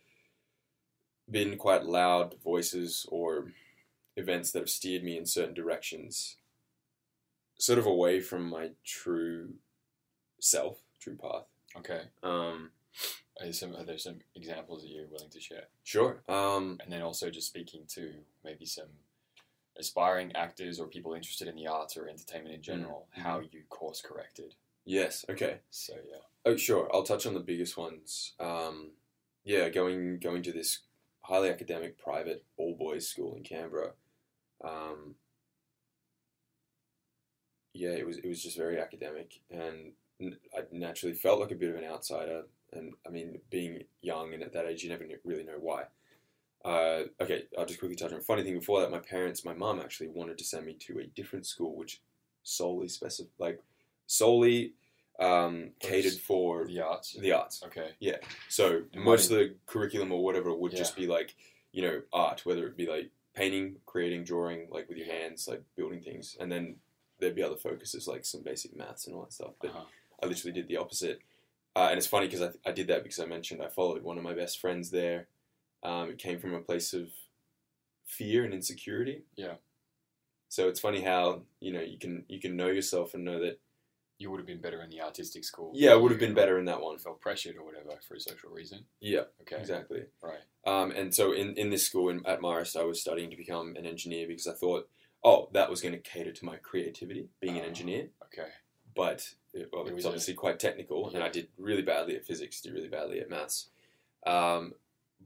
been 1.31 1.57
quite 1.57 1.83
loud 1.83 2.35
voices 2.43 3.07
or 3.09 3.53
events 4.15 4.51
that 4.51 4.59
have 4.59 4.69
steered 4.69 5.03
me 5.03 5.17
in 5.17 5.25
certain 5.25 5.55
directions, 5.55 6.37
sort 7.57 7.79
of 7.79 7.85
away 7.85 8.19
from 8.21 8.49
my 8.49 8.71
true 8.83 9.53
self, 10.39 10.79
true 10.99 11.15
path. 11.15 11.45
Okay. 11.77 12.01
Um, 12.23 12.71
Are 13.39 13.43
there 13.45 13.53
some, 13.53 13.75
are 13.75 13.83
there 13.83 13.97
some 13.97 14.19
examples 14.35 14.81
that 14.81 14.89
you're 14.89 15.07
willing 15.07 15.29
to 15.29 15.39
share? 15.41 15.65
sure. 15.83 16.21
Um, 16.27 16.79
And 16.83 16.91
then 16.91 17.01
also 17.01 17.29
just 17.29 17.47
speaking 17.47 17.85
to 17.89 18.13
maybe 18.43 18.65
some 18.65 18.87
aspiring 19.77 20.33
actors 20.35 20.79
or 20.79 20.87
people 20.87 21.13
interested 21.13 21.47
in 21.49 21.55
the 21.55 21.67
arts 21.67 21.97
or 21.97 22.07
entertainment 22.07 22.55
in 22.55 22.61
general, 22.61 23.07
Mhm. 23.15 23.21
how 23.21 23.39
you 23.39 23.63
course 23.69 24.01
corrected. 24.01 24.55
yes. 24.85 25.25
Okay. 25.27 25.59
So, 25.69 25.95
yeah. 26.09 26.21
Oh, 26.45 26.55
sure. 26.55 26.89
I'll 26.93 27.03
touch 27.03 27.25
on 27.25 27.33
the 27.33 27.39
biggest 27.41 27.75
ones. 27.75 28.33
Um, 28.39 28.91
yeah, 29.43 29.67
going 29.69 30.19
going 30.19 30.43
to 30.43 30.51
this 30.53 30.83
highly 31.21 31.49
academic 31.49 31.97
private 31.97 32.45
all 32.57 32.75
boys 32.75 33.07
school 33.09 33.35
in 33.35 33.43
Canberra. 33.43 33.93
Um, 34.63 35.15
yeah, 37.75 37.91
it 37.91 38.05
was 38.05 38.17
it 38.17 38.27
was 38.27 38.41
just 38.41 38.57
very 38.57 38.79
academic, 38.79 39.39
and 39.51 39.91
I 40.21 40.61
naturally 40.71 41.13
felt 41.13 41.39
like 41.39 41.51
a 41.51 41.55
bit 41.55 41.69
of 41.69 41.75
an 41.75 41.83
outsider. 41.85 42.43
And 42.73 42.93
I 43.07 43.09
mean, 43.09 43.39
being 43.49 43.83
young 44.01 44.33
and 44.33 44.41
at 44.43 44.53
that 44.53 44.65
age, 44.65 44.83
you 44.83 44.89
never 44.89 45.05
really 45.23 45.43
know 45.43 45.59
why. 45.59 45.83
Uh, 46.63 47.03
okay, 47.21 47.43
I'll 47.57 47.65
just 47.65 47.79
quickly 47.79 47.95
touch 47.95 48.11
on 48.11 48.17
a 48.17 48.21
funny 48.21 48.43
thing. 48.43 48.57
Before 48.57 48.81
that, 48.81 48.89
my 48.91 48.99
parents, 48.99 49.45
my 49.45 49.53
mum 49.53 49.79
actually 49.79 50.07
wanted 50.09 50.37
to 50.39 50.43
send 50.43 50.65
me 50.65 50.73
to 50.87 50.99
a 50.99 51.03
different 51.05 51.45
school, 51.45 51.75
which 51.75 52.01
solely 52.43 52.87
specif- 52.87 53.27
like 53.37 53.61
solely 54.07 54.73
um, 55.19 55.71
catered 55.79 56.13
for 56.13 56.65
The 56.65 56.81
arts. 56.81 57.13
the 57.13 57.31
arts. 57.33 57.61
Okay. 57.63 57.89
Yeah. 57.99 58.17
So 58.49 58.81
And 58.93 59.03
most 59.03 59.29
what 59.31 59.39
of 59.41 59.47
the 59.47 59.55
curriculum 59.67 60.11
or 60.11 60.23
whatever 60.23 60.53
would 60.53 60.75
just 60.75 60.95
be 60.95 61.07
like, 61.07 61.35
you 61.71 61.81
know, 61.83 62.01
art, 62.11 62.45
whether 62.45 62.65
it 62.67 62.75
be 62.75 62.87
like 62.87 63.11
painting, 63.35 63.75
creating, 63.85 64.23
drawing, 64.23 64.67
like 64.71 64.89
with 64.89 64.97
your 64.97 65.07
hands, 65.07 65.47
like 65.47 65.61
building 65.75 66.01
things, 66.01 66.35
and 66.39 66.51
then 66.51 66.77
there'd 67.19 67.35
be 67.35 67.43
other 67.43 67.55
focuses 67.55 68.07
like 68.07 68.25
some 68.25 68.41
basic 68.43 68.75
maths 68.75 69.05
and 69.07 69.15
all 69.15 69.23
that 69.23 69.33
stuff. 69.33 69.53
But 69.61 69.71
Uh-huh. 69.71 69.85
I 70.23 70.25
literally 70.27 70.53
did 70.53 70.67
the 70.67 70.77
opposite, 70.77 71.19
uh, 71.75 71.87
and 71.89 71.97
it's 71.97 72.07
funny 72.07 72.27
because 72.27 72.41
I, 72.41 72.49
I 72.69 72.71
did 72.71 72.87
that 72.87 73.03
because 73.03 73.19
I 73.19 73.25
mentioned 73.25 73.61
I 73.61 73.67
followed 73.67 74.03
one 74.03 74.17
of 74.17 74.23
my 74.23 74.33
best 74.33 74.59
friends 74.59 74.89
there. 74.91 75.27
Um, 75.83 76.09
it 76.11 76.17
came 76.17 76.39
from 76.39 76.53
a 76.53 76.61
place 76.61 76.93
of 76.93 77.09
fear 78.05 78.43
and 78.45 78.53
insecurity. 78.53 79.23
Yeah. 79.35 79.55
So 80.49 80.67
it's 80.69 80.79
funny 80.79 81.01
how 81.01 81.41
you 81.59 81.73
know 81.73 81.81
you 81.81 81.97
can 81.97 82.23
you 82.29 82.39
can 82.39 82.55
know 82.55 82.67
yourself 82.67 83.13
and 83.13 83.25
know 83.25 83.39
that 83.39 83.59
You 84.17 84.31
would 84.31 84.39
have 84.39 84.47
been 84.47 84.61
better 84.61 84.81
in 84.81 84.89
the 84.89 85.01
artistic 85.01 85.43
school. 85.43 85.71
yeah 85.75 85.91
I 85.91 85.95
would 85.95 86.11
have 86.11 86.19
been 86.19 86.33
better 86.33 86.57
in 86.57 86.65
that 86.65 86.81
one. 86.81 86.97
Felt 86.97 87.19
pressured 87.19 87.57
or 87.57 87.65
whatever 87.65 87.89
for 88.07 88.15
a 88.15 88.19
social 88.19 88.49
reason. 88.51 88.85
Yeah, 89.01 89.23
Okay. 89.41 89.57
exactly. 89.57 90.03
Right. 90.21 90.39
Um, 90.65 90.91
and 90.91 91.13
so 91.13 91.33
in, 91.33 91.55
in 91.57 91.69
this 91.71 91.85
school 91.85 92.07
in, 92.09 92.25
at 92.25 92.39
Marist, 92.39 92.77
I 92.79 92.83
was 92.85 93.01
studying 93.01 93.29
to 93.31 93.35
become 93.35 93.75
an 93.75 93.85
engineer 93.85 94.27
because 94.27 94.47
I 94.47 94.53
thought, 94.53 94.87
oh, 95.25 95.49
that 95.53 95.69
was 95.69 95.81
going 95.81 95.91
to 95.93 95.99
cater 95.99 96.31
to 96.31 96.45
my 96.45 96.55
creativity, 96.57 97.27
being 97.41 97.57
an 97.57 97.63
Ah. 97.65 97.67
engineer. 97.67 98.09
Okay. 98.25 98.49
But 98.95 99.33
it, 99.53 99.69
well, 99.73 99.81
It 99.85 99.89
it 99.89 99.93
was 99.93 99.95
was 99.95 100.05
a- 100.05 100.07
obviously 100.09 100.33
quite 100.35 100.59
technical, 100.59 101.09
and 101.13 101.21
I 101.23 101.29
did 101.29 101.47
really 101.57 101.81
badly 101.81 102.15
at 102.15 102.25
physics, 102.25 102.61
did 102.61 102.73
really 102.73 102.87
badly 102.87 103.19
at 103.19 103.29
maths. 103.29 103.69
Um, 104.25 104.75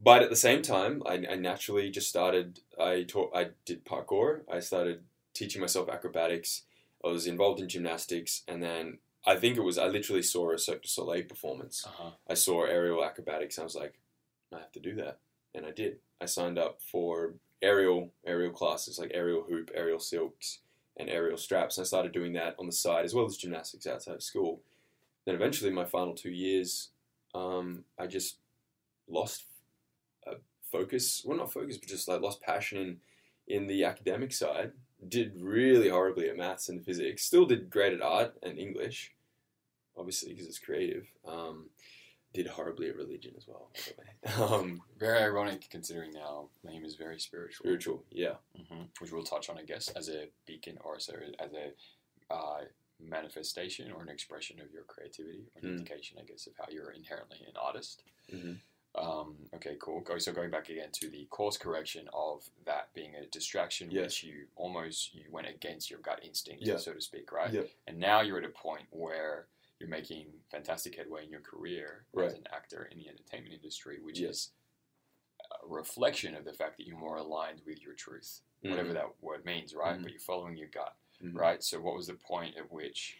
but 0.02 0.22
at 0.22 0.30
the 0.30 0.36
same 0.36 0.62
time, 0.62 1.02
I, 1.06 1.14
I 1.32 1.36
naturally 1.36 1.90
just 1.90 2.08
started. 2.08 2.60
I 2.78 3.04
taught. 3.04 3.30
I 3.36 3.50
did 3.64 3.84
parkour. 3.84 4.40
I 4.50 4.60
started 4.60 5.04
teaching 5.34 5.60
myself 5.60 5.88
acrobatics. 5.88 6.62
I 7.04 7.08
was 7.08 7.26
involved 7.26 7.60
in 7.60 7.68
gymnastics, 7.68 8.42
and 8.48 8.62
then 8.62 8.98
I 9.26 9.36
think 9.36 9.56
it 9.56 9.62
was. 9.62 9.76
I 9.78 9.88
literally 9.88 10.22
saw 10.22 10.52
a 10.52 10.58
Cirque 10.58 10.82
du 10.82 10.88
Soleil 10.88 11.24
performance. 11.24 11.84
Uh 11.86 11.90
huh. 11.92 12.10
I 12.28 12.34
saw 12.34 12.64
aerial 12.64 13.04
acrobatics. 13.04 13.58
And 13.58 13.62
I 13.64 13.66
was 13.66 13.74
like, 13.76 13.94
I 14.52 14.58
have 14.58 14.72
to 14.72 14.80
do 14.80 14.94
that, 14.96 15.18
and 15.54 15.66
I 15.66 15.70
did. 15.70 15.98
I 16.20 16.26
signed 16.26 16.58
up 16.58 16.80
for 16.82 17.34
aerial 17.62 18.10
aerial 18.26 18.52
classes 18.52 18.98
like 18.98 19.10
aerial 19.14 19.42
hoop, 19.42 19.70
aerial 19.74 19.98
silks, 19.98 20.60
and 20.96 21.08
aerial 21.08 21.36
straps. 21.36 21.78
And 21.78 21.84
I 21.84 21.86
started 21.86 22.12
doing 22.12 22.32
that 22.34 22.56
on 22.58 22.66
the 22.66 22.72
side 22.72 23.04
as 23.04 23.14
well 23.14 23.26
as 23.26 23.36
gymnastics 23.36 23.86
outside 23.86 24.14
of 24.14 24.22
school. 24.22 24.60
Then 25.26 25.34
eventually, 25.34 25.70
my 25.70 25.84
final 25.84 26.14
two 26.14 26.30
years, 26.30 26.90
um, 27.34 27.84
I 27.98 28.06
just 28.06 28.38
lost 29.08 29.44
uh, 30.26 30.34
focus. 30.72 31.22
Well, 31.24 31.36
not 31.36 31.52
focus, 31.52 31.76
but 31.76 31.88
just 31.88 32.08
like 32.08 32.20
lost 32.20 32.40
passion 32.40 32.78
in 32.78 32.96
in 33.50 33.66
the 33.66 33.84
academic 33.84 34.32
side. 34.32 34.72
Did 35.08 35.40
really 35.40 35.88
horribly 35.88 36.28
at 36.28 36.36
maths 36.36 36.68
and 36.68 36.84
physics. 36.84 37.24
Still 37.24 37.46
did 37.46 37.70
great 37.70 37.94
at 37.94 38.02
art 38.02 38.34
and 38.42 38.58
English, 38.58 39.14
obviously 39.96 40.32
because 40.32 40.46
it's 40.46 40.58
creative. 40.58 41.06
Um, 41.26 41.66
did 42.32 42.46
horribly 42.46 42.88
at 42.88 42.96
religion 42.96 43.32
as 43.36 43.46
well. 43.48 43.70
By 43.74 43.80
the 43.96 44.00
way. 44.02 44.06
Um, 44.54 44.82
Very 44.98 45.18
ironic 45.18 45.68
considering 45.70 46.12
now 46.12 46.48
Liam 46.64 46.84
is 46.84 46.94
very 46.94 47.18
spiritual. 47.18 47.64
spiritual, 47.64 48.04
yeah, 48.10 48.34
hmm 48.68 48.82
Which 49.00 49.12
we'll 49.12 49.24
touch 49.24 49.48
on, 49.48 49.58
I 49.58 49.62
guess, 49.62 49.88
as 49.88 50.08
a 50.08 50.28
beacon 50.46 50.78
or 50.84 50.98
so 51.00 51.14
as 51.38 51.50
a 51.52 52.32
uh, 52.32 52.60
manifestation 53.02 53.90
or 53.92 54.02
an 54.02 54.08
expression 54.08 54.60
of 54.60 54.70
your 54.72 54.82
creativity 54.84 55.44
or 55.54 55.60
an 55.60 55.68
Mm. 55.68 55.78
indication, 55.78 56.18
I 56.20 56.24
guess, 56.24 56.46
of 56.46 56.52
how 56.58 56.66
you're 56.70 56.90
inherently 56.92 57.38
an 57.48 57.56
artist. 57.56 58.02
Mhm. 58.30 58.60
Um, 58.94 59.36
okay, 59.54 59.76
cool. 59.80 60.04
So 60.18 60.32
going 60.32 60.50
back 60.50 60.68
again 60.68 60.90
to 60.92 61.08
the 61.08 61.24
course 61.26 61.56
correction 61.56 62.08
of 62.12 62.48
that 62.66 62.92
being 62.92 63.14
a 63.14 63.26
distraction, 63.26 63.90
Yes. 63.90 64.04
which 64.04 64.24
you 64.24 64.46
almost 64.56 65.14
you 65.14 65.24
went 65.30 65.46
against 65.48 65.90
your 65.90 66.00
gut 66.00 66.24
instinct, 66.24 66.62
Yeah. 66.62 66.76
so 66.76 66.92
to 66.92 67.00
speak, 67.00 67.32
right? 67.32 67.52
Yep. 67.52 67.70
And 67.86 67.98
now 67.98 68.20
you're 68.20 68.38
at 68.38 68.44
a 68.44 68.48
point 68.50 68.86
where 68.90 69.46
you're 69.80 69.88
making 69.88 70.26
fantastic 70.50 70.94
headway 70.96 71.24
in 71.24 71.30
your 71.30 71.40
career 71.40 72.04
as 72.22 72.34
an 72.34 72.44
actor 72.52 72.84
in 72.92 72.98
the 72.98 73.08
entertainment 73.08 73.54
industry, 73.54 73.98
which 74.00 74.20
Yeah. 74.20 74.28
is 74.28 74.52
a 75.62 75.66
reflection 75.66 76.34
of 76.34 76.44
the 76.44 76.52
fact 76.52 76.76
that 76.76 76.86
you're 76.86 76.98
more 76.98 77.16
aligned 77.16 77.62
with 77.64 77.80
your 77.82 77.94
truth, 77.94 78.42
whatever 78.60 78.92
that 78.92 79.20
word 79.22 79.44
means, 79.44 79.74
right? 79.74 79.98
Mhm. 79.98 80.02
But 80.02 80.12
you're 80.12 80.20
following 80.20 80.56
your 80.56 80.68
gut, 80.68 80.96
Mhm. 81.22 81.34
right? 81.34 81.62
So, 81.64 81.80
what 81.80 81.94
was 81.96 82.06
the 82.08 82.14
point 82.14 82.56
at 82.58 82.70
which, 82.70 83.18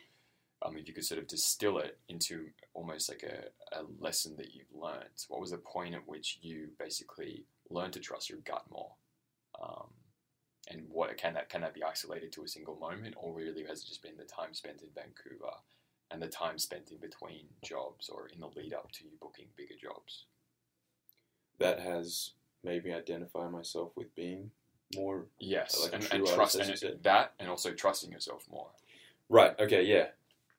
um, 0.63 0.77
if 0.77 0.87
you 0.87 0.93
could 0.93 1.07
sort 1.07 1.19
of 1.19 1.27
distill 1.27 1.79
it 1.79 1.99
into 2.09 2.53
almost 2.75 3.09
like 3.09 3.23
a, 3.23 3.51
a 3.73 3.83
lesson 3.85 4.37
that 4.37 4.53
you've 4.55 4.71
learned, 4.73 5.25
what 5.29 5.41
was 5.41 5.51
the 5.53 5.59
point 5.59 5.95
at 5.95 6.07
which 6.07 6.39
you 6.43 6.69
basically 6.79 7.47
learned 7.71 7.95
to 7.95 8.01
trust 8.01 8.29
your 8.29 8.41
gut 8.41 8.69
more? 8.71 8.95
Um, 9.59 9.95
and 10.69 10.89
what 10.91 11.17
can 11.17 11.33
that 11.35 11.49
can 11.49 11.63
that 11.63 11.73
be 11.75 11.83
isolated 11.83 12.33
to 12.33 12.45
a 12.45 12.49
single 12.49 12.77
moment, 12.77 13.15
or 13.17 13.33
really 13.33 13.65
has 13.65 13.83
it 13.83 13.87
just 13.87 14.03
been 14.03 14.19
the 14.19 14.27
time 14.27 14.53
spent 14.53 14.83
in 14.83 14.91
Vancouver 14.91 15.63
and 16.11 16.21
the 16.21 16.27
time 16.29 16.59
spent 16.59 16.91
in 16.91 16.99
between 16.99 17.47
jobs 17.63 18.09
or 18.09 18.29
in 18.29 18.41
the 18.41 18.49
lead 18.49 18.75
up 18.75 18.91
to 18.93 19.05
you 19.05 19.11
booking 19.21 19.47
bigger 19.57 19.75
jobs? 19.81 20.25
that 21.59 21.79
has 21.81 22.31
made 22.65 22.85
me 22.85 22.93
identify 22.93 23.47
myself 23.49 23.91
with 23.95 24.15
being 24.15 24.51
more 24.97 25.27
Yes, 25.39 25.79
Like 25.83 25.93
a 25.93 25.97
and, 25.97 26.09
and 26.13 26.27
trust 26.27 26.57
and 26.57 26.79
said. 26.79 27.03
that, 27.03 27.35
and 27.39 27.49
also 27.51 27.73
trusting 27.73 28.11
yourself 28.11 28.45
more. 28.51 28.69
right. 29.29 29.55
Okay, 29.61 29.83
yeah, 29.85 30.07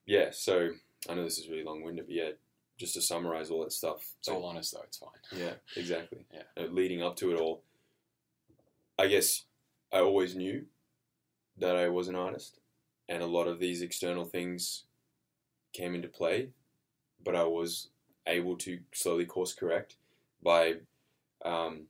yeah. 0.06 0.28
So 0.30 0.70
I 1.08 1.14
know 1.14 1.24
this 1.24 1.38
is 1.38 1.48
really 1.48 1.64
long 1.64 1.82
winded, 1.82 2.06
but 2.06 2.14
yeah, 2.14 2.30
just 2.78 2.94
to 2.94 3.02
summarize 3.02 3.50
all 3.50 3.62
that 3.64 3.72
stuff. 3.72 4.14
It's 4.20 4.28
all 4.28 4.44
honest 4.44 4.72
though; 4.72 4.82
it's 4.84 4.96
fine. 4.98 5.10
Yeah, 5.36 5.54
exactly. 5.76 6.24
Yeah. 6.32 6.64
Uh, 6.64 6.68
leading 6.68 7.02
up 7.02 7.16
to 7.16 7.32
it 7.32 7.40
all, 7.40 7.62
I 8.98 9.08
guess 9.08 9.42
I 9.92 9.98
always 9.98 10.34
knew 10.36 10.66
that 11.58 11.76
I 11.76 11.88
was 11.88 12.06
an 12.08 12.14
artist, 12.14 12.58
and 13.08 13.22
a 13.22 13.26
lot 13.26 13.48
of 13.48 13.58
these 13.58 13.82
external 13.82 14.24
things 14.24 14.84
came 15.72 15.94
into 15.94 16.08
play, 16.08 16.50
but 17.22 17.36
I 17.36 17.44
was 17.44 17.88
able 18.26 18.56
to 18.56 18.80
slowly 18.92 19.24
course 19.24 19.52
correct 19.52 19.96
by, 20.42 20.76
um, 21.44 21.86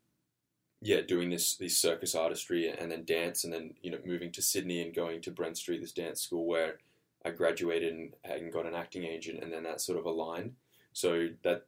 yeah, 0.80 1.00
doing 1.00 1.30
this 1.30 1.56
this 1.56 1.76
circus 1.76 2.14
artistry 2.14 2.68
and 2.68 2.90
then 2.90 3.04
dance, 3.04 3.44
and 3.44 3.52
then 3.52 3.74
you 3.82 3.90
know 3.90 3.98
moving 4.04 4.32
to 4.32 4.42
Sydney 4.42 4.82
and 4.82 4.94
going 4.94 5.20
to 5.22 5.30
Brent 5.30 5.56
Street, 5.56 5.80
this 5.80 5.92
dance 5.92 6.20
school 6.20 6.46
where 6.46 6.78
I 7.24 7.30
graduated 7.30 7.92
and, 7.92 8.14
and 8.24 8.52
got 8.52 8.66
an 8.66 8.74
acting 8.74 9.04
agent, 9.04 9.42
and 9.42 9.52
then 9.52 9.62
that 9.64 9.80
sort 9.80 9.98
of 9.98 10.06
aligned. 10.06 10.54
So 10.92 11.28
that 11.42 11.66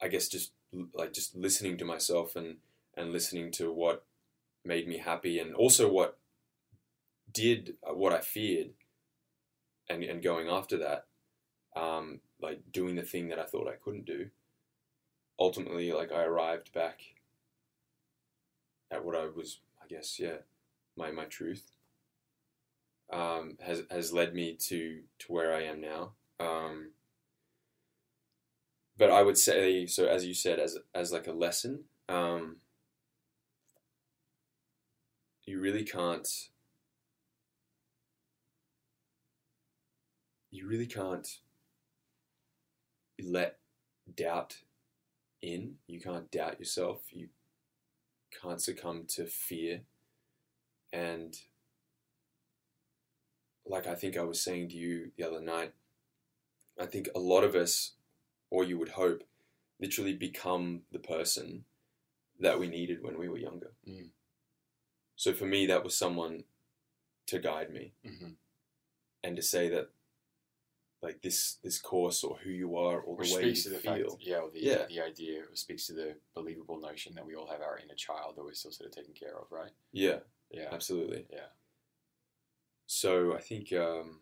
I 0.00 0.08
guess 0.08 0.28
just 0.28 0.52
like 0.92 1.12
just 1.12 1.36
listening 1.36 1.76
to 1.78 1.84
myself 1.84 2.36
and 2.36 2.56
and 2.96 3.12
listening 3.12 3.50
to 3.52 3.72
what 3.72 4.04
made 4.64 4.88
me 4.88 4.98
happy 4.98 5.38
and 5.38 5.54
also 5.54 5.90
what 5.90 6.18
did 7.32 7.74
what 7.82 8.12
I 8.12 8.20
feared 8.20 8.70
and 9.88 10.02
and 10.02 10.22
going 10.22 10.48
after 10.48 10.78
that 10.78 11.06
um, 11.74 12.20
like 12.40 12.60
doing 12.72 12.96
the 12.96 13.02
thing 13.02 13.28
that 13.28 13.38
I 13.38 13.44
thought 13.44 13.68
I 13.68 13.82
couldn't 13.82 14.06
do 14.06 14.30
ultimately 15.38 15.92
like 15.92 16.12
I 16.12 16.24
arrived 16.24 16.72
back 16.72 17.00
at 18.90 19.04
what 19.04 19.16
I 19.16 19.26
was 19.26 19.60
I 19.82 19.86
guess 19.86 20.18
yeah 20.18 20.38
my 20.96 21.10
my 21.10 21.24
truth 21.24 21.72
um, 23.12 23.56
has 23.60 23.82
has 23.90 24.12
led 24.12 24.34
me 24.34 24.56
to 24.68 25.02
to 25.20 25.32
where 25.32 25.54
I 25.54 25.62
am 25.64 25.80
now 25.80 26.12
um, 26.40 26.92
but 28.98 29.10
I 29.10 29.22
would 29.22 29.38
say 29.38 29.86
so 29.86 30.06
as 30.06 30.24
you 30.24 30.34
said 30.34 30.58
as 30.58 30.78
as 30.94 31.12
like 31.12 31.26
a 31.26 31.32
lesson 31.32 31.84
um, 32.08 32.56
you 35.44 35.60
really 35.60 35.84
can't 35.84 36.28
you 40.56 40.66
really 40.66 40.86
can't 40.86 41.38
let 43.22 43.58
doubt 44.14 44.58
in 45.42 45.74
you 45.86 46.00
can't 46.00 46.30
doubt 46.30 46.58
yourself 46.58 47.00
you 47.10 47.28
can't 48.42 48.60
succumb 48.60 49.04
to 49.08 49.26
fear 49.26 49.80
and 50.92 51.36
like 53.66 53.86
I 53.86 53.94
think 53.94 54.16
I 54.16 54.22
was 54.22 54.40
saying 54.40 54.68
to 54.70 54.76
you 54.76 55.10
the 55.16 55.24
other 55.24 55.40
night 55.40 55.72
I 56.80 56.86
think 56.86 57.08
a 57.14 57.18
lot 57.18 57.42
of 57.44 57.54
us 57.54 57.92
or 58.50 58.64
you 58.64 58.78
would 58.78 58.90
hope, 58.90 59.24
literally 59.80 60.12
become 60.14 60.82
the 60.92 60.98
person 60.98 61.64
that 62.40 62.60
we 62.60 62.68
needed 62.68 63.02
when 63.02 63.18
we 63.18 63.28
were 63.28 63.38
younger. 63.38 63.72
Mm. 63.88 64.10
So 65.16 65.32
for 65.32 65.46
me, 65.46 65.66
that 65.66 65.82
was 65.84 65.96
someone 65.96 66.44
to 67.26 67.38
guide 67.38 67.72
me 67.72 67.92
Mm-hmm. 68.06 68.30
and 69.24 69.36
to 69.36 69.42
say 69.42 69.68
that, 69.70 69.90
like 71.06 71.22
this 71.22 71.58
this 71.62 71.78
course 71.78 72.24
or 72.24 72.36
who 72.42 72.50
you 72.50 72.76
are 72.76 72.98
or 72.98 73.14
Which 73.16 73.30
the 73.30 73.34
way 73.36 73.48
you 73.50 73.54
to 73.54 73.70
the 73.70 73.76
feel. 73.78 74.10
fact, 74.10 74.22
yeah, 74.22 74.40
the, 74.52 74.60
Yeah. 74.60 74.86
the 74.88 75.00
idea, 75.00 75.42
speaks 75.54 75.86
to 75.86 75.92
the 75.92 76.16
believable 76.34 76.80
notion 76.80 77.14
that 77.14 77.24
we 77.24 77.36
all 77.36 77.46
have 77.46 77.62
our 77.62 77.78
inner 77.78 77.94
child 77.94 78.34
that 78.36 78.44
we're 78.44 78.54
still 78.54 78.72
sort 78.72 78.90
of 78.90 78.96
taking 78.96 79.14
care 79.14 79.38
of, 79.38 79.46
right? 79.52 79.70
Yeah, 79.92 80.18
Yeah, 80.50 80.68
absolutely. 80.72 81.26
Yeah. 81.30 81.50
So 82.86 83.34
I 83.34 83.40
think 83.40 83.72
um, 83.72 84.20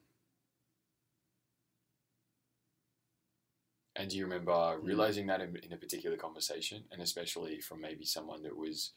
And 3.97 4.11
do 4.11 4.17
you 4.19 4.25
remember 4.25 4.53
Mm. 4.53 4.85
realizing 4.85 5.27
that 5.29 5.41
in, 5.41 5.57
in 5.57 5.73
a 5.73 5.77
particular 5.77 6.17
conversation, 6.17 6.85
and 6.91 7.01
especially 7.01 7.61
from 7.61 7.81
maybe 7.81 8.05
someone 8.05 8.43
that 8.43 8.57
was 8.57 8.93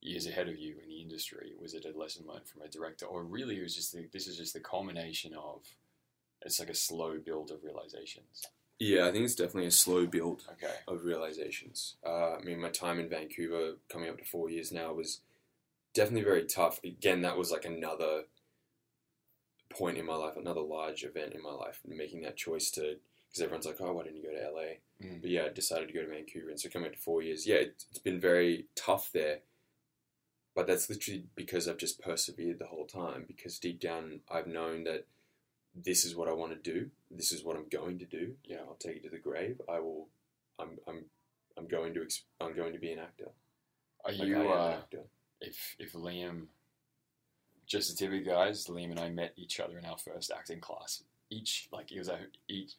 years 0.00 0.26
ahead 0.26 0.48
of 0.48 0.56
you 0.56 0.78
in 0.82 0.88
the 0.88 1.00
industry? 1.02 1.54
Was 1.60 1.74
it 1.74 1.84
a 1.84 1.98
lesson 1.98 2.24
learned 2.26 2.48
from 2.48 2.62
a 2.62 2.68
director, 2.68 3.06
or 3.06 3.24
really 3.24 3.58
it 3.58 3.62
was 3.62 3.74
just 3.74 3.92
the, 3.92 4.08
this 4.12 4.26
is 4.28 4.36
just 4.36 4.54
the 4.54 4.60
culmination 4.60 5.34
of 5.34 5.64
it's 6.42 6.58
like 6.60 6.70
a 6.70 6.74
slow 6.74 7.18
build 7.18 7.50
of 7.50 7.62
realizations. 7.64 8.46
Yeah, 8.78 9.06
I 9.08 9.12
think 9.12 9.24
it's 9.24 9.34
definitely 9.34 9.66
a 9.66 9.72
slow 9.72 10.06
build 10.06 10.44
Okay. 10.52 10.72
of 10.86 11.04
realizations. 11.04 11.96
Uh, 12.06 12.34
I 12.36 12.42
mean, 12.42 12.60
my 12.60 12.70
time 12.70 13.00
in 13.00 13.08
Vancouver, 13.08 13.72
coming 13.88 14.08
up 14.08 14.18
to 14.18 14.24
four 14.24 14.48
years 14.50 14.70
now, 14.70 14.92
was 14.92 15.20
definitely 15.94 16.22
very 16.24 16.44
tough. 16.44 16.78
Again, 16.84 17.22
that 17.22 17.36
was 17.36 17.50
like 17.50 17.64
another 17.64 18.24
point 19.70 19.98
in 19.98 20.06
my 20.06 20.14
life, 20.14 20.36
another 20.36 20.60
large 20.60 21.02
event 21.04 21.34
in 21.34 21.42
my 21.42 21.50
life, 21.52 21.80
making 21.86 22.22
that 22.22 22.36
choice 22.36 22.70
to 22.72 22.96
because 23.28 23.42
everyone's 23.42 23.66
like, 23.66 23.76
oh, 23.80 23.92
why 23.92 24.04
didn't 24.04 24.16
you 24.16 24.22
go 24.22 24.30
to 24.30 24.50
LA? 24.50 24.78
Mm. 25.04 25.20
But 25.20 25.30
yeah, 25.30 25.44
I 25.44 25.48
decided 25.50 25.88
to 25.88 25.92
go 25.94 26.00
to 26.02 26.08
Vancouver, 26.08 26.48
and 26.48 26.58
so 26.58 26.68
coming 26.70 26.86
up 26.88 26.94
to 26.94 26.98
four 27.00 27.20
years, 27.22 27.46
yeah, 27.46 27.56
it, 27.56 27.84
it's 27.90 27.98
been 27.98 28.20
very 28.20 28.66
tough 28.74 29.10
there. 29.12 29.40
But 30.54 30.66
that's 30.66 30.88
literally 30.88 31.24
because 31.36 31.68
I've 31.68 31.76
just 31.76 32.00
persevered 32.00 32.58
the 32.58 32.66
whole 32.66 32.86
time. 32.86 33.24
Because 33.26 33.58
deep 33.58 33.80
down, 33.80 34.20
I've 34.30 34.46
known 34.46 34.84
that 34.84 35.06
this 35.74 36.04
is 36.04 36.14
what 36.16 36.28
I 36.28 36.32
want 36.32 36.52
to 36.52 36.72
do. 36.72 36.90
This 37.10 37.32
is 37.32 37.44
what 37.44 37.56
I'm 37.56 37.68
going 37.68 37.98
to 38.00 38.04
do. 38.04 38.34
You 38.44 38.56
know, 38.56 38.62
I'll 38.68 38.74
take 38.76 38.96
it 38.96 39.02
to 39.04 39.10
the 39.10 39.18
grave. 39.18 39.60
I 39.68 39.78
will. 39.80 40.08
I'm. 40.58 40.78
I'm. 40.86 41.04
I'm 41.56 41.68
going 41.68 41.94
to. 41.94 42.02
Ex- 42.02 42.22
I'm 42.40 42.54
going 42.54 42.72
to 42.72 42.78
be 42.78 42.92
an 42.92 42.98
actor. 43.00 43.28
Are 44.04 44.12
Like, 44.12 44.20
you 44.28 44.36
am 44.36 44.42
an 44.42 44.48
uh, 44.52 44.76
actor. 44.82 45.02
if 45.40 45.76
if 45.78 45.92
Liam, 45.94 46.46
just 47.66 47.90
the 47.90 47.96
tip 48.06 48.12
of 48.20 48.26
guys, 48.26 48.66
Liam 48.66 48.90
and 48.90 49.00
I 49.00 49.10
met 49.10 49.32
each 49.36 49.60
other 49.60 49.78
in 49.78 49.84
our 49.84 49.98
first 49.98 50.30
acting 50.36 50.60
class. 50.60 51.02
Each 51.30 51.68
like 51.72 51.92
it 51.92 51.98
was 51.98 52.08
our, 52.08 52.18
each 52.48 52.72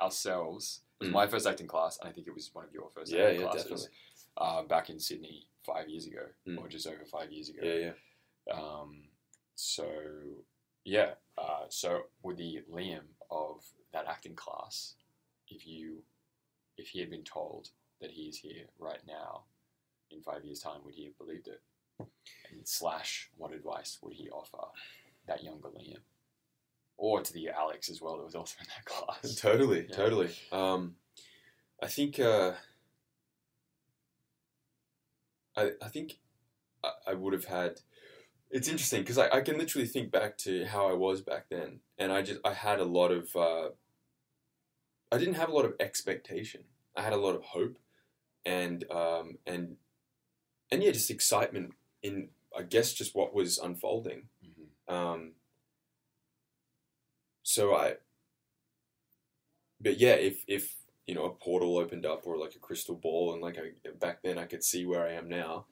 ourselves. 0.00 0.80
It 1.00 1.04
was 1.04 1.10
Mm. 1.10 1.14
my 1.14 1.26
first 1.26 1.46
acting 1.46 1.66
class, 1.66 1.98
and 1.98 2.08
I 2.08 2.12
think 2.12 2.26
it 2.26 2.34
was 2.34 2.50
one 2.52 2.66
of 2.66 2.72
your 2.74 2.90
first 2.94 3.10
Yeah, 3.12 3.24
acting 3.24 3.40
yeah, 3.40 3.46
classes. 3.46 3.62
definitely. 3.64 3.86
Uh, 4.36 4.62
back 4.64 4.90
in 4.90 5.00
Sydney 5.00 5.46
five 5.64 5.88
years 5.88 6.06
ago, 6.06 6.26
Mm. 6.46 6.58
or 6.58 6.68
just 6.68 6.86
over 6.86 7.04
five 7.06 7.32
years 7.32 7.48
ago. 7.48 7.60
Yeah, 7.62 7.92
yeah. 8.46 8.52
Um, 8.54 9.04
so 9.54 9.84
yeah, 10.84 11.10
uh, 11.38 11.64
so 11.68 12.02
with 12.22 12.36
the 12.38 12.60
Liam 12.72 13.02
of 13.30 13.64
that 13.92 14.06
acting 14.08 14.34
class, 14.34 14.94
if 15.48 15.66
you 15.66 16.02
if 16.76 16.88
he 16.88 17.00
had 17.00 17.10
been 17.10 17.24
told 17.24 17.68
that 18.00 18.10
he 18.10 18.22
is 18.22 18.38
here 18.38 18.64
right 18.78 19.00
now 19.06 19.42
in 20.10 20.22
five 20.22 20.44
years' 20.44 20.60
time, 20.60 20.80
would 20.84 20.94
he 20.94 21.04
have 21.04 21.18
believed 21.18 21.48
it? 21.48 21.60
And 21.98 22.66
slash, 22.66 23.28
what 23.36 23.52
advice 23.52 23.98
would 24.02 24.14
he 24.14 24.30
offer 24.30 24.68
that 25.26 25.44
younger 25.44 25.68
Liam, 25.68 25.98
or 26.96 27.20
to 27.20 27.32
the 27.32 27.50
Alex 27.50 27.90
as 27.90 28.00
well 28.00 28.16
that 28.16 28.24
was 28.24 28.34
also 28.34 28.56
in 28.60 28.66
that 28.68 28.84
class? 28.86 29.34
Totally, 29.40 29.86
Yeah. 29.88 29.96
totally. 29.96 30.30
Um, 30.50 30.96
I 31.82 31.86
think. 31.86 32.18
Uh, 32.18 32.52
I 35.56 35.72
I 35.82 35.88
think 35.88 36.18
I, 36.82 36.90
I 37.08 37.14
would 37.14 37.32
have 37.32 37.44
had. 37.44 37.80
It's 38.50 38.68
interesting 38.68 39.02
because 39.02 39.18
I, 39.18 39.28
I 39.30 39.40
can 39.42 39.58
literally 39.58 39.86
think 39.86 40.10
back 40.10 40.36
to 40.38 40.64
how 40.66 40.88
I 40.88 40.92
was 40.92 41.20
back 41.22 41.46
then, 41.50 41.80
and 41.98 42.12
I 42.12 42.22
just 42.22 42.40
I 42.44 42.52
had 42.52 42.80
a 42.80 42.84
lot 42.84 43.12
of. 43.12 43.34
Uh, 43.34 43.70
I 45.12 45.18
didn't 45.18 45.34
have 45.34 45.48
a 45.48 45.52
lot 45.54 45.64
of 45.64 45.74
expectation. 45.80 46.64
I 46.96 47.02
had 47.02 47.12
a 47.12 47.16
lot 47.16 47.34
of 47.34 47.42
hope, 47.42 47.78
and 48.44 48.84
um, 48.90 49.38
and 49.46 49.76
and 50.70 50.82
yeah, 50.82 50.92
just 50.92 51.10
excitement 51.10 51.74
in 52.02 52.30
I 52.56 52.62
guess 52.62 52.92
just 52.94 53.14
what 53.16 53.34
was 53.34 53.58
unfolding. 53.58 54.28
Mhm. 54.44 54.94
Um, 54.94 55.32
so 57.42 57.74
I, 57.74 57.96
but 59.80 59.98
yeah, 59.98 60.12
if 60.14 60.44
if 60.46 60.76
you 61.06 61.14
know 61.14 61.24
a 61.24 61.30
portal 61.30 61.78
opened 61.78 62.06
up 62.06 62.26
or 62.26 62.36
like 62.36 62.54
a 62.54 62.58
crystal 62.58 62.94
ball, 62.94 63.32
and 63.32 63.42
like 63.42 63.58
I, 63.58 63.90
back 63.98 64.22
then 64.22 64.38
I 64.38 64.44
could 64.46 64.62
see 64.64 64.84
where 64.84 65.06
I 65.06 65.12
am 65.12 65.28
now, 65.28 65.66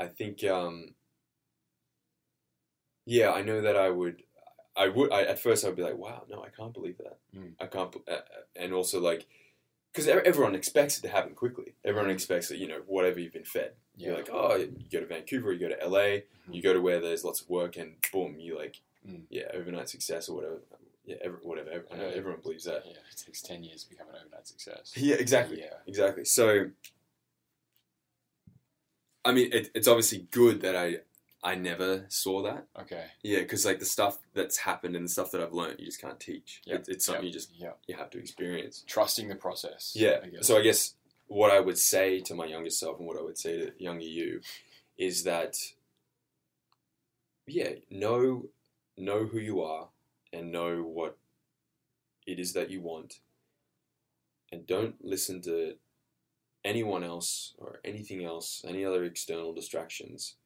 I 0.00 0.06
think, 0.08 0.44
um, 0.44 0.94
yeah, 3.06 3.30
I 3.32 3.42
know 3.42 3.60
that 3.60 3.76
I 3.76 3.90
would, 3.90 4.22
I 4.76 4.88
would, 4.88 5.12
I, 5.12 5.22
at 5.22 5.38
first 5.38 5.64
I 5.64 5.68
would 5.68 5.76
be 5.76 5.82
like, 5.82 5.96
wow, 5.96 6.24
no, 6.28 6.42
I 6.42 6.48
can't 6.48 6.72
believe 6.74 6.98
that, 6.98 7.18
Mm. 7.36 7.52
I 7.60 7.66
can't, 7.66 7.94
uh, 8.08 8.16
and 8.56 8.72
also 8.72 9.00
like, 9.00 9.26
because 9.92 10.08
everyone 10.08 10.54
expects 10.56 10.98
it 10.98 11.02
to 11.02 11.08
happen 11.08 11.34
quickly. 11.34 11.74
Everyone 11.84 12.10
expects 12.10 12.48
that 12.48 12.58
you 12.58 12.66
know 12.66 12.80
whatever 12.86 13.20
you've 13.20 13.32
been 13.32 13.44
fed. 13.44 13.74
Yeah, 13.96 14.08
You're 14.08 14.16
like, 14.16 14.28
oh, 14.32 14.56
you 14.56 14.72
go 14.90 14.98
to 15.00 15.06
Vancouver, 15.06 15.52
you 15.52 15.60
go 15.60 15.68
to 15.74 15.88
LA, 15.88 16.22
you 16.50 16.60
go 16.62 16.72
to 16.72 16.80
where 16.80 17.00
there's 17.00 17.22
lots 17.24 17.40
of 17.42 17.48
work, 17.48 17.76
and 17.76 17.94
boom, 18.12 18.36
you 18.38 18.56
like, 18.58 18.80
Mm. 19.08 19.24
yeah, 19.28 19.44
overnight 19.52 19.88
success 19.90 20.28
or 20.30 20.36
whatever. 20.36 20.60
Yeah, 21.04 21.16
every, 21.22 21.36
whatever. 21.42 21.84
I 21.92 21.96
know 21.96 22.08
everyone 22.08 22.40
believes 22.40 22.64
that. 22.64 22.82
yeah, 22.86 22.92
it 22.92 23.22
takes 23.24 23.42
ten 23.42 23.62
years 23.62 23.84
to 23.84 23.90
become 23.90 24.08
an 24.08 24.14
overnight 24.24 24.48
success. 24.48 24.92
Yeah, 24.96 25.16
exactly, 25.16 25.60
Yeah, 25.60 25.74
exactly. 25.86 26.24
So, 26.24 26.70
I 29.24 29.32
mean, 29.32 29.50
it, 29.52 29.70
it's 29.74 29.88
obviously 29.88 30.26
good 30.30 30.60
that 30.62 30.74
I 30.76 30.96
I 31.44 31.54
never 31.56 32.06
saw 32.08 32.42
that. 32.42 32.66
okay. 32.80 33.04
Yeah, 33.22 33.40
because 33.40 33.66
like 33.66 33.78
the 33.78 33.84
stuff 33.84 34.18
that's 34.32 34.56
happened 34.56 34.96
and 34.96 35.04
the 35.04 35.10
stuff 35.10 35.30
that 35.32 35.42
I've 35.42 35.52
learned, 35.52 35.78
you 35.78 35.84
just 35.84 36.00
can't 36.00 36.18
teach. 36.18 36.62
Yeah, 36.64 36.76
It, 36.76 36.86
it's 36.88 37.04
something 37.04 37.22
yeah, 37.24 37.26
you 37.28 37.32
just 37.32 37.50
yeah, 37.54 37.72
you 37.86 37.94
have 37.96 38.08
to 38.10 38.18
experience. 38.18 38.82
trusting 38.86 39.28
the 39.28 39.34
process. 39.34 39.92
Yeah. 39.94 40.20
I. 40.24 40.28
So 40.40 40.56
I 40.58 40.62
guess 40.62 40.94
what 41.26 41.50
I 41.50 41.60
would 41.60 41.78
say 41.78 42.20
to 42.20 42.34
my 42.34 42.46
younger 42.46 42.70
self 42.70 42.98
and 42.98 43.06
what 43.06 43.18
I 43.18 43.22
would 43.22 43.36
say 43.38 43.58
to 43.58 43.72
younger 43.78 44.04
you 44.06 44.40
is 44.96 45.24
that 45.24 45.56
yeah, 47.46 47.72
know 47.90 48.46
know 48.96 49.26
who 49.26 49.38
you 49.38 49.62
are 49.62 49.88
and 50.32 50.50
know 50.50 50.82
what 50.82 51.18
it 52.26 52.38
is 52.38 52.54
that 52.54 52.70
you 52.70 52.80
want. 52.80 53.20
And 54.50 54.66
don't 54.66 54.94
listen 55.04 55.42
to 55.42 55.74
anyone 56.64 57.04
else 57.04 57.54
or 57.58 57.80
anything 57.84 58.24
else, 58.24 58.64
any 58.66 58.82
other 58.84 59.04
external 59.04 59.52
distractions 59.52 60.36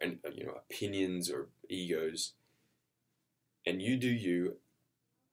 or 0.00 0.30
you 0.32 0.46
know 0.46 0.52
opinions 0.70 1.30
or 1.30 1.48
egos. 1.68 2.32
And 3.66 3.80
you 3.80 3.96
do 3.96 4.08
you 4.08 4.56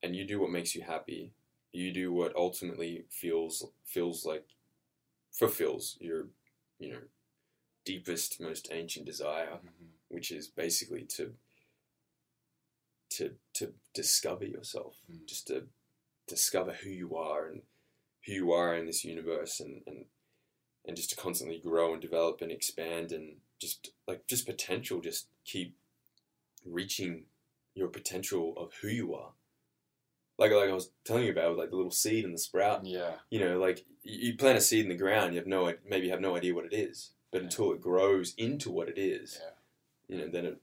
and 0.03 0.15
you 0.15 0.25
do 0.25 0.39
what 0.39 0.51
makes 0.51 0.75
you 0.75 0.81
happy 0.83 1.31
you 1.71 1.91
do 1.91 2.11
what 2.11 2.35
ultimately 2.35 3.05
feels 3.09 3.65
feels 3.85 4.25
like 4.25 4.45
fulfills 5.31 5.97
your 5.99 6.27
you 6.79 6.91
know 6.91 7.01
deepest 7.85 8.39
most 8.39 8.69
ancient 8.71 9.05
desire 9.05 9.59
Mhm. 9.63 9.89
which 10.07 10.31
is 10.31 10.47
basically 10.47 11.03
to 11.05 11.35
to 13.09 13.35
to 13.53 13.73
discover 13.93 14.45
yourself 14.45 14.97
Mm. 15.09 15.25
just 15.25 15.47
to 15.47 15.67
discover 16.27 16.73
who 16.73 16.89
you 16.89 17.15
are 17.15 17.47
and 17.49 17.63
who 18.25 18.33
you 18.33 18.51
are 18.51 18.75
in 18.75 18.85
this 18.85 19.03
universe 19.03 19.59
and 19.59 19.83
and 19.87 20.05
and 20.85 20.95
just 20.97 21.09
to 21.11 21.15
constantly 21.15 21.59
grow 21.59 21.93
and 21.93 22.01
develop 22.01 22.41
and 22.41 22.51
expand 22.51 23.11
and 23.11 23.41
just 23.59 23.91
like 24.07 24.25
just 24.27 24.45
potential 24.45 25.01
just 25.01 25.27
keep 25.45 25.75
reaching 26.65 27.23
your 27.75 27.87
potential 27.87 28.53
of 28.57 28.73
who 28.81 28.87
you 28.87 29.13
are 29.13 29.31
like 30.37 30.51
like 30.51 30.69
I 30.69 30.73
was 30.73 30.91
telling 31.03 31.25
you 31.25 31.31
about 31.31 31.51
with 31.51 31.59
like 31.59 31.69
the 31.69 31.75
little 31.75 31.91
seed 31.91 32.23
and 32.25 32.33
the 32.33 32.37
sprout 32.39 32.85
Yeah. 32.85 33.15
you 33.29 33.39
know, 33.39 33.59
like 33.59 33.85
you 34.03 34.29
you 34.31 34.37
plant 34.37 34.57
a 34.57 34.61
seed 34.61 34.83
in 34.85 34.89
the 34.89 34.95
ground, 34.95 35.33
you 35.33 35.39
have 35.39 35.47
no 35.47 35.73
maybe 35.87 36.05
you 36.07 36.11
have 36.11 36.21
no 36.21 36.35
idea 36.37 36.55
what 36.55 36.65
it 36.65 36.73
is, 36.73 37.11
but 37.31 37.39
Yeah. 37.41 37.45
until 37.45 37.73
it 37.73 37.81
grows 37.81 38.33
into 38.37 38.71
what 38.71 38.87
it 38.89 38.97
is, 38.97 39.39
Yeah. 39.41 39.51
you 40.15 40.17
know, 40.21 40.31
then 40.31 40.45
it 40.45 40.61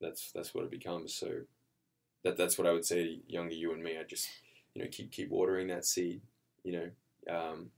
that's 0.00 0.30
that's 0.32 0.54
what 0.54 0.64
it 0.64 0.70
becomes. 0.70 1.12
So 1.12 1.42
that 2.22 2.36
that's 2.36 2.56
what 2.56 2.66
I 2.68 2.72
would 2.72 2.84
say 2.84 3.02
to 3.04 3.32
younger 3.32 3.54
you 3.54 3.72
and 3.72 3.82
me. 3.82 3.98
I 3.98 4.04
just 4.04 4.28
you 4.74 4.82
know 4.82 4.88
keep 4.90 5.10
keep 5.10 5.28
watering 5.30 5.66
that 5.68 5.84
seed, 5.84 6.20
you 6.62 6.72
know, 6.72 6.90
um, 7.36 7.72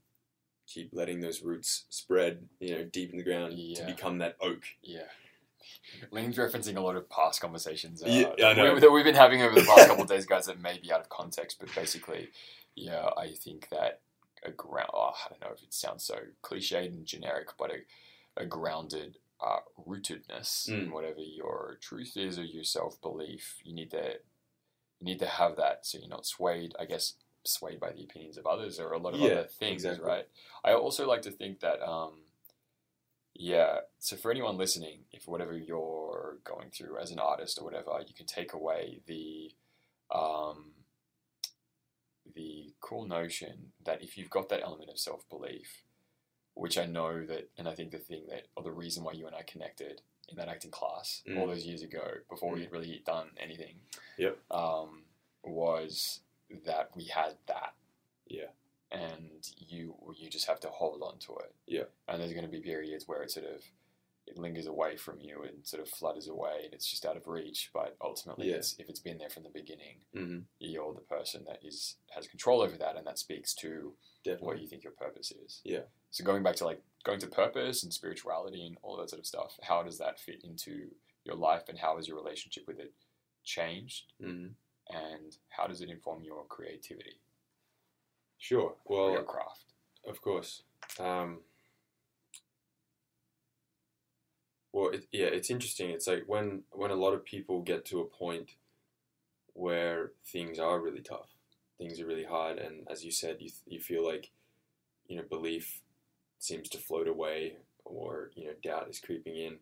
keep 0.73 0.89
letting 0.93 1.19
those 1.19 1.41
roots 1.41 1.85
spread, 1.89 2.47
you 2.59 2.75
know, 2.75 2.83
deep 2.83 3.11
in 3.11 3.17
the 3.17 3.23
ground 3.23 3.53
Yeah. 3.53 3.75
to 3.81 3.85
become 3.93 4.19
that 4.19 4.37
oak. 4.41 4.63
Yeah. 4.81 5.07
Liam's 6.11 6.37
referencing 6.37 6.77
a 6.77 6.81
lot 6.81 6.95
of 6.95 7.09
past 7.09 7.41
conversations 7.41 8.01
uh, 8.03 8.07
Yeah, 8.37 8.53
know. 8.53 8.73
we- 8.73 8.79
that 8.79 8.91
we've 8.91 9.03
been 9.05 9.15
having 9.15 9.41
over 9.41 9.53
the 9.55 9.65
past 9.65 9.87
couple 9.87 10.03
of 10.03 10.09
days, 10.09 10.25
guys, 10.25 10.45
that 10.45 10.59
may 10.59 10.77
be 10.79 10.91
out 10.91 11.01
of 11.01 11.09
context, 11.09 11.57
but 11.59 11.73
basically, 11.75 12.29
yeah, 12.75 13.09
I 13.17 13.31
think 13.33 13.69
that 13.69 14.01
a 14.43 14.51
ground, 14.51 14.89
oh, 14.93 15.13
I 15.25 15.29
don't 15.29 15.41
know 15.41 15.51
if 15.55 15.61
it 15.61 15.73
sounds 15.73 16.03
so 16.03 16.17
cliched 16.43 16.87
and 16.87 17.05
generic, 17.05 17.49
but 17.57 17.71
a, 17.71 18.41
a 18.41 18.45
grounded 18.45 19.17
uh, 19.39 19.59
rootedness 19.87 20.67
in 20.69 20.87
Mm. 20.87 20.91
whatever 20.91 21.19
your 21.19 21.77
truth 21.81 22.15
is 22.15 22.37
or 22.39 22.43
your 22.43 22.63
self 22.63 23.01
belief, 23.01 23.57
you 23.63 23.73
need 23.73 23.91
to 23.91 24.19
you 24.99 25.05
need 25.05 25.17
to 25.19 25.25
have 25.27 25.55
that 25.57 25.83
so 25.85 25.97
you're 25.97 26.07
not 26.07 26.27
swayed, 26.27 26.75
I 26.79 26.85
guess, 26.85 27.15
swayed 27.43 27.79
by 27.79 27.91
the 27.91 28.03
opinions 28.03 28.37
of 28.37 28.45
others 28.45 28.79
or 28.79 28.91
a 28.93 28.97
lot 28.97 29.13
of 29.13 29.19
Yeah, 29.19 29.27
other 29.31 29.43
things, 29.47 29.83
exactly. 29.83 30.07
right? 30.07 30.27
I 30.63 30.73
also 30.73 31.07
like 31.07 31.21
to 31.23 31.31
think 31.31 31.59
that, 31.61 31.81
um, 31.81 32.21
yeah. 33.33 33.79
So 33.99 34.15
for 34.15 34.31
anyone 34.31 34.57
listening, 34.57 35.05
if 35.11 35.27
whatever 35.27 35.55
you're 35.57 36.37
going 36.43 36.69
through 36.69 36.97
as 36.99 37.11
an 37.11 37.19
artist 37.19 37.57
or 37.59 37.65
whatever, 37.65 37.99
you 38.07 38.13
can 38.13 38.25
take 38.27 38.53
away 38.53 39.01
the, 39.07 39.51
um, 40.13 40.71
the 42.35 42.73
cool 42.79 43.05
notion 43.07 43.71
that 43.85 44.01
if 44.01 44.17
you've 44.17 44.29
got 44.29 44.49
that 44.49 44.61
element 44.63 44.89
of 44.89 44.99
self 44.99 45.27
belief, 45.29 45.83
which 46.53 46.77
I 46.77 46.85
know 46.85 47.25
that, 47.25 47.49
and 47.57 47.67
I 47.67 47.73
think 47.73 47.91
the 47.91 47.97
thing 47.97 48.23
that, 48.29 48.47
or 48.55 48.63
the 48.63 48.71
reason 48.71 49.03
why 49.03 49.13
you 49.13 49.25
and 49.27 49.35
I 49.35 49.41
connected 49.43 50.01
in 50.29 50.37
that 50.37 50.47
acting 50.47 50.71
class 50.71 51.23
all 51.35 51.45
Mm. 51.45 51.47
those 51.47 51.65
years 51.65 51.81
ago, 51.81 52.17
before 52.29 52.51
we 52.53 52.61
had 52.61 52.71
really 52.71 53.01
done 53.05 53.31
anything, 53.37 53.79
Yep. 54.17 54.37
um, 54.51 55.03
was 55.43 56.21
that 56.65 56.89
we 56.95 57.05
had 57.05 57.37
that 57.47 57.73
Yeah. 58.27 58.51
and 58.91 59.47
you 59.57 59.95
you 60.17 60.29
just 60.29 60.47
have 60.47 60.59
to 60.61 60.69
hold 60.69 61.01
on 61.01 61.17
to 61.19 61.35
it. 61.37 61.53
Yeah. 61.67 61.83
And 62.07 62.21
there's 62.21 62.33
going 62.33 62.45
to 62.45 62.51
be 62.51 62.59
periods 62.61 63.07
where 63.07 63.21
it 63.23 63.31
sort 63.31 63.45
of 63.45 63.63
it 64.27 64.37
lingers 64.37 64.67
away 64.67 64.95
from 64.97 65.19
you 65.19 65.41
and 65.43 65.65
sort 65.65 65.81
of 65.81 65.89
flutters 65.89 66.27
away 66.27 66.61
and 66.65 66.73
it's 66.73 66.85
just 66.89 67.05
out 67.07 67.17
of 67.17 67.27
reach. 67.27 67.71
But 67.73 67.97
ultimately, 68.01 68.49
Yeah. 68.49 68.57
it's, 68.57 68.75
if 68.77 68.87
it's 68.87 68.99
been 68.99 69.17
there 69.17 69.29
from 69.31 69.43
the 69.43 69.49
beginning, 69.49 70.01
hmm 70.13 70.39
you're 70.59 70.93
the 70.93 71.01
person 71.01 71.43
that 71.45 71.59
is 71.63 71.95
has 72.11 72.27
control 72.27 72.61
over 72.61 72.77
that, 72.77 72.97
and 72.97 73.05
that 73.07 73.17
speaks 73.17 73.53
to 73.55 73.95
Definitely. 74.23 74.45
what 74.47 74.61
you 74.61 74.67
think 74.67 74.83
your 74.83 74.93
purpose 74.93 75.31
is. 75.31 75.61
Yeah. 75.63 75.85
So 76.11 76.23
going 76.23 76.43
back 76.43 76.55
to 76.57 76.65
like 76.65 76.81
going 77.03 77.19
to 77.19 77.27
purpose 77.27 77.83
and 77.83 77.91
spirituality 77.93 78.65
and 78.67 78.77
all 78.83 78.97
that 78.97 79.09
sort 79.09 79.19
of 79.21 79.25
stuff, 79.25 79.57
how 79.63 79.81
does 79.83 79.97
that 79.97 80.19
fit 80.19 80.43
into 80.43 80.91
your 81.23 81.35
life, 81.35 81.63
and 81.69 81.77
how 81.79 81.95
has 81.97 82.07
your 82.07 82.17
relationship 82.17 82.67
with 82.67 82.79
it 82.79 82.93
changed, 83.43 84.13
hmm 84.21 84.47
and 84.93 85.37
how 85.49 85.67
does 85.67 85.81
it 85.81 85.89
inform 85.89 86.23
your 86.23 86.43
creativity 86.45 87.17
Sure. 88.41 88.73
Well, 88.85 89.11
your 89.11 89.23
craft? 89.23 89.65
Of 90.03 90.19
course. 90.19 90.63
Um, 90.99 91.41
well, 94.73 94.89
it, 94.89 95.05
yeah, 95.11 95.27
it's 95.27 95.51
interesting. 95.51 95.91
It's 95.91 96.07
like 96.07 96.23
when 96.25 96.63
when 96.71 96.89
a 96.89 96.95
lot 96.95 97.13
of 97.13 97.23
people 97.23 97.61
get 97.61 97.85
to 97.85 97.99
a 97.99 98.05
point 98.05 98.55
where 99.53 100.13
things 100.25 100.57
are 100.57 100.81
really 100.81 101.01
tough, 101.01 101.29
things 101.77 101.99
are 101.99 102.07
really 102.07 102.23
hard, 102.23 102.57
and 102.57 102.87
as 102.89 103.05
you 103.05 103.11
said, 103.11 103.37
you 103.41 103.51
you 103.67 103.79
feel 103.79 104.03
like 104.03 104.31
you 105.07 105.17
know 105.17 105.23
belief 105.29 105.81
seems 106.39 106.67
to 106.69 106.79
float 106.79 107.07
away, 107.07 107.57
or 107.85 108.31
you 108.35 108.45
know 108.45 108.53
doubt 108.63 108.89
is 108.89 108.99
creeping 108.99 109.35
in. 109.35 109.57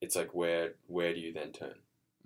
It's 0.00 0.16
like 0.16 0.34
where 0.34 0.74
where 0.88 1.14
do 1.14 1.20
you 1.20 1.32
then 1.32 1.52
turn? 1.52 1.76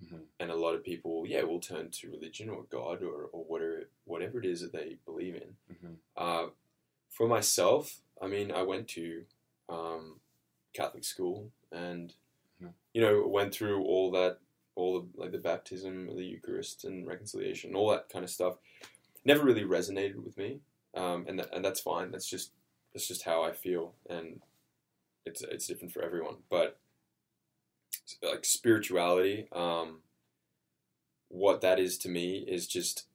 Hmm 0.09 0.17
And 0.41 0.51
a 0.51 0.57
lot 0.57 0.75
of 0.75 0.85
people, 0.85 1.27
yeah, 1.27 1.43
will 1.43 1.61
turn 1.61 1.91
to 1.91 2.11
religion 2.11 2.49
or 2.49 2.65
God 2.71 3.03
or, 3.03 3.25
or 3.33 3.45
whatever 3.45 3.89
whatever 4.05 4.39
it 4.39 4.47
is 4.47 4.61
that 4.61 4.73
they 4.73 4.97
believe 5.05 5.35
in. 5.37 5.57
hmm 5.81 5.95
Uh, 6.17 6.47
for 7.11 7.27
myself, 7.29 8.01
I 8.23 8.27
mean, 8.29 8.53
I 8.53 8.63
went 8.63 8.89
to 8.89 9.25
um, 9.69 10.21
Catholic 10.73 11.05
school 11.05 11.51
and 11.73 12.15
Mhm. 12.63 12.73
you 12.95 13.01
know 13.03 13.27
went 13.29 13.55
through 13.55 13.85
all 13.85 14.11
that, 14.13 14.39
all 14.77 15.01
the 15.01 15.09
like 15.21 15.33
the 15.33 15.39
baptism, 15.39 16.07
the 16.17 16.25
Eucharist, 16.25 16.85
and 16.85 17.07
reconciliation, 17.07 17.75
all 17.75 17.91
that 17.91 18.09
kind 18.09 18.25
of 18.25 18.31
stuff. 18.31 18.59
Never 19.25 19.45
really 19.45 19.65
resonated 19.65 20.17
with 20.25 20.37
me, 20.39 20.61
um, 20.95 21.27
and 21.29 21.39
that, 21.39 21.55
and 21.55 21.65
that's 21.65 21.81
fine. 21.81 22.11
That's 22.13 22.29
just 22.31 22.53
that's 22.93 23.09
just 23.09 23.23
how 23.25 23.43
I 23.43 23.53
feel, 23.53 23.95
and 24.09 24.41
it's 25.27 25.43
it's 25.43 25.67
different 25.67 25.93
for 25.93 26.03
everyone. 26.03 26.37
But 26.49 26.79
like 28.23 28.45
spirituality, 28.45 29.49
um, 29.53 30.01
what 31.29 31.61
that 31.61 31.79
is 31.79 31.99
to 31.99 32.09
me 32.09 32.45
is 32.49 32.67
just 32.67 33.07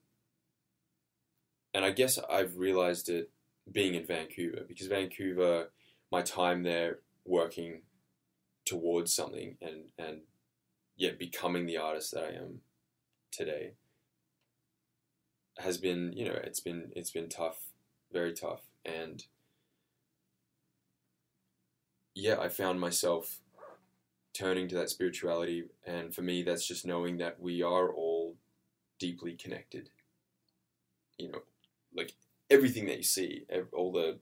and 1.73 1.83
I 1.83 1.91
guess 1.91 2.19
I've 2.29 2.57
realized 2.57 3.09
it 3.09 3.31
being 3.71 3.95
in 3.95 4.05
Vancouver 4.05 4.63
because 4.67 4.87
Vancouver, 4.87 5.71
my 6.11 6.21
time 6.21 6.63
there 6.63 6.99
working 7.25 7.81
towards 8.65 9.13
something 9.13 9.57
and 9.61 9.85
and 9.97 10.21
yet 10.95 11.17
becoming 11.17 11.65
the 11.65 11.77
artist 11.77 12.13
that 12.13 12.23
I 12.23 12.35
am 12.37 12.61
today 13.31 13.71
has 15.57 15.77
been 15.77 16.13
you 16.13 16.25
know 16.25 16.39
it's 16.43 16.59
been 16.59 16.91
it's 16.95 17.11
been 17.11 17.29
tough, 17.29 17.69
very 18.11 18.33
tough, 18.33 18.61
and 18.85 19.23
yeah, 22.15 22.39
I 22.39 22.49
found 22.49 22.79
myself 22.79 23.39
turning 24.33 24.67
to 24.67 24.75
that 24.75 24.89
spirituality, 24.89 25.65
and 25.85 26.13
for 26.13 26.21
me, 26.23 26.43
that's 26.43 26.67
just 26.67 26.85
knowing 26.85 27.17
that 27.17 27.39
we 27.39 27.61
are 27.61 27.91
all 27.93 28.35
deeply 28.99 29.33
connected. 29.33 29.89
You 31.17 31.31
know, 31.31 31.41
like 31.95 32.13
everything 32.49 32.85
that 32.87 32.97
you 32.97 33.03
see, 33.03 33.45
all 33.71 33.91
the 33.91 34.19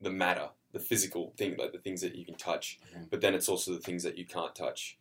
the 0.00 0.10
matter, 0.10 0.50
the 0.72 0.78
physical 0.78 1.32
thing, 1.38 1.56
like 1.56 1.72
the 1.72 1.78
things 1.78 2.02
that 2.02 2.14
you 2.14 2.24
can 2.24 2.34
touch, 2.36 2.78
Mhm. 2.94 3.08
but 3.10 3.20
then 3.22 3.34
it's 3.34 3.48
also 3.48 3.72
the 3.72 3.80
things 3.80 4.02
that 4.02 4.18
you 4.18 4.26
can't 4.26 4.54
touch, 4.54 4.98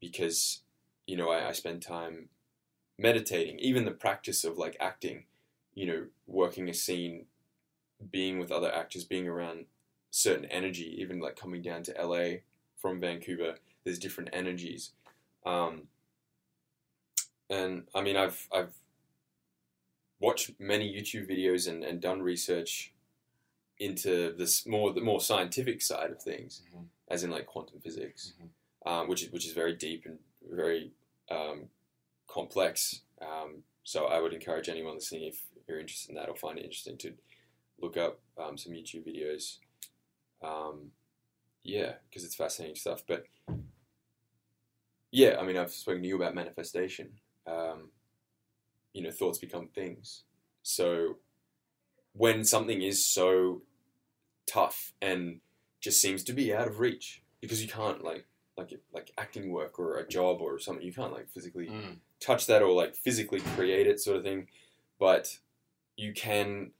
because 0.00 0.62
you 1.06 1.16
know 1.16 1.30
I, 1.30 1.48
I 1.48 1.52
spend 1.52 1.82
time 1.82 2.28
meditating, 2.98 3.58
even 3.58 3.84
the 3.84 3.90
practice 3.90 4.44
of 4.44 4.56
like 4.56 4.76
acting, 4.80 5.26
you 5.74 5.84
know, 5.86 6.06
working 6.26 6.68
a 6.68 6.74
scene, 6.74 7.26
being 8.10 8.38
with 8.38 8.50
other 8.52 8.72
actors, 8.72 9.04
being 9.04 9.28
around 9.28 9.66
certain 10.10 10.46
energy, 10.46 10.94
even 11.00 11.18
like 11.20 11.36
coming 11.36 11.60
down 11.60 11.82
to 11.82 12.00
LA 12.00 12.38
from 12.76 13.00
Vancouver, 13.00 13.56
there's 13.84 13.98
different 13.98 14.30
energies. 14.32 14.92
Um, 15.44 15.88
and 17.48 17.86
I 17.94 18.02
mean, 18.02 18.16
I've 18.16 18.48
I've 18.52 18.74
watched 20.20 20.58
many 20.58 20.92
YouTube 20.92 21.28
videos 21.30 21.68
and, 21.68 21.84
and 21.84 22.00
done 22.00 22.22
research 22.22 22.92
into 23.78 24.32
this 24.32 24.66
more 24.66 24.92
the 24.92 25.00
more 25.00 25.20
scientific 25.20 25.82
side 25.82 26.10
of 26.10 26.22
things, 26.22 26.62
Mhm. 26.74 26.86
as 27.08 27.22
in 27.24 27.30
like 27.30 27.46
quantum 27.46 27.80
physics, 27.80 28.32
Mhm. 28.40 28.90
um, 28.90 29.08
which 29.08 29.22
is 29.22 29.30
which 29.30 29.46
is 29.46 29.52
very 29.52 29.74
deep 29.74 30.06
and 30.06 30.18
very 30.42 30.92
um, 31.28 31.68
complex. 32.28 33.02
Um, 33.20 33.64
so 33.82 34.06
I 34.06 34.20
would 34.20 34.32
encourage 34.32 34.68
anyone 34.68 34.94
listening, 34.94 35.24
if 35.24 35.42
you're 35.66 35.80
interested 35.80 36.10
in 36.10 36.14
that 36.16 36.28
or 36.28 36.36
find 36.36 36.56
it 36.58 36.62
interesting, 36.64 36.96
to 36.98 37.16
look 37.78 37.96
up 37.96 38.20
um, 38.38 38.56
some 38.56 38.72
YouTube 38.72 39.04
videos. 39.04 39.58
Yeah, 41.66 41.94
because 42.08 42.24
it's 42.24 42.36
fascinating 42.36 42.76
stuff. 42.76 43.02
But 43.06 43.24
yeah, 45.10 45.36
I 45.40 45.44
mean, 45.44 45.56
I've 45.56 45.72
spoken 45.72 46.02
to 46.02 46.08
you 46.08 46.16
about 46.16 46.34
manifestation. 46.34 47.10
Um, 47.46 47.90
you 48.92 49.02
know, 49.02 49.10
thoughts 49.10 49.38
become 49.38 49.68
things. 49.74 50.22
So 50.62 51.18
when 52.12 52.44
something 52.44 52.82
is 52.82 53.04
so 53.04 53.62
tough 54.46 54.92
and 55.02 55.40
just 55.80 56.00
seems 56.00 56.22
to 56.24 56.32
be 56.32 56.54
out 56.54 56.68
of 56.68 56.78
reach 56.80 57.22
because 57.40 57.60
you 57.62 57.68
can't 57.68 58.02
like 58.02 58.26
like 58.56 58.72
like 58.94 59.10
acting 59.18 59.50
work 59.50 59.78
or 59.78 59.98
a 59.98 60.06
job 60.08 60.40
or 60.40 60.58
something 60.58 60.84
you 60.86 60.92
can't 60.92 61.12
like 61.12 61.28
physically 61.28 61.66
Mm. 61.66 61.96
touch 62.20 62.46
that 62.46 62.62
or 62.62 62.72
like 62.72 62.96
physically 62.96 63.40
create 63.54 63.86
it 63.86 64.00
sort 64.00 64.16
of 64.16 64.22
thing 64.22 64.46
but 64.98 65.38
you 65.96 66.14
can 66.14 66.70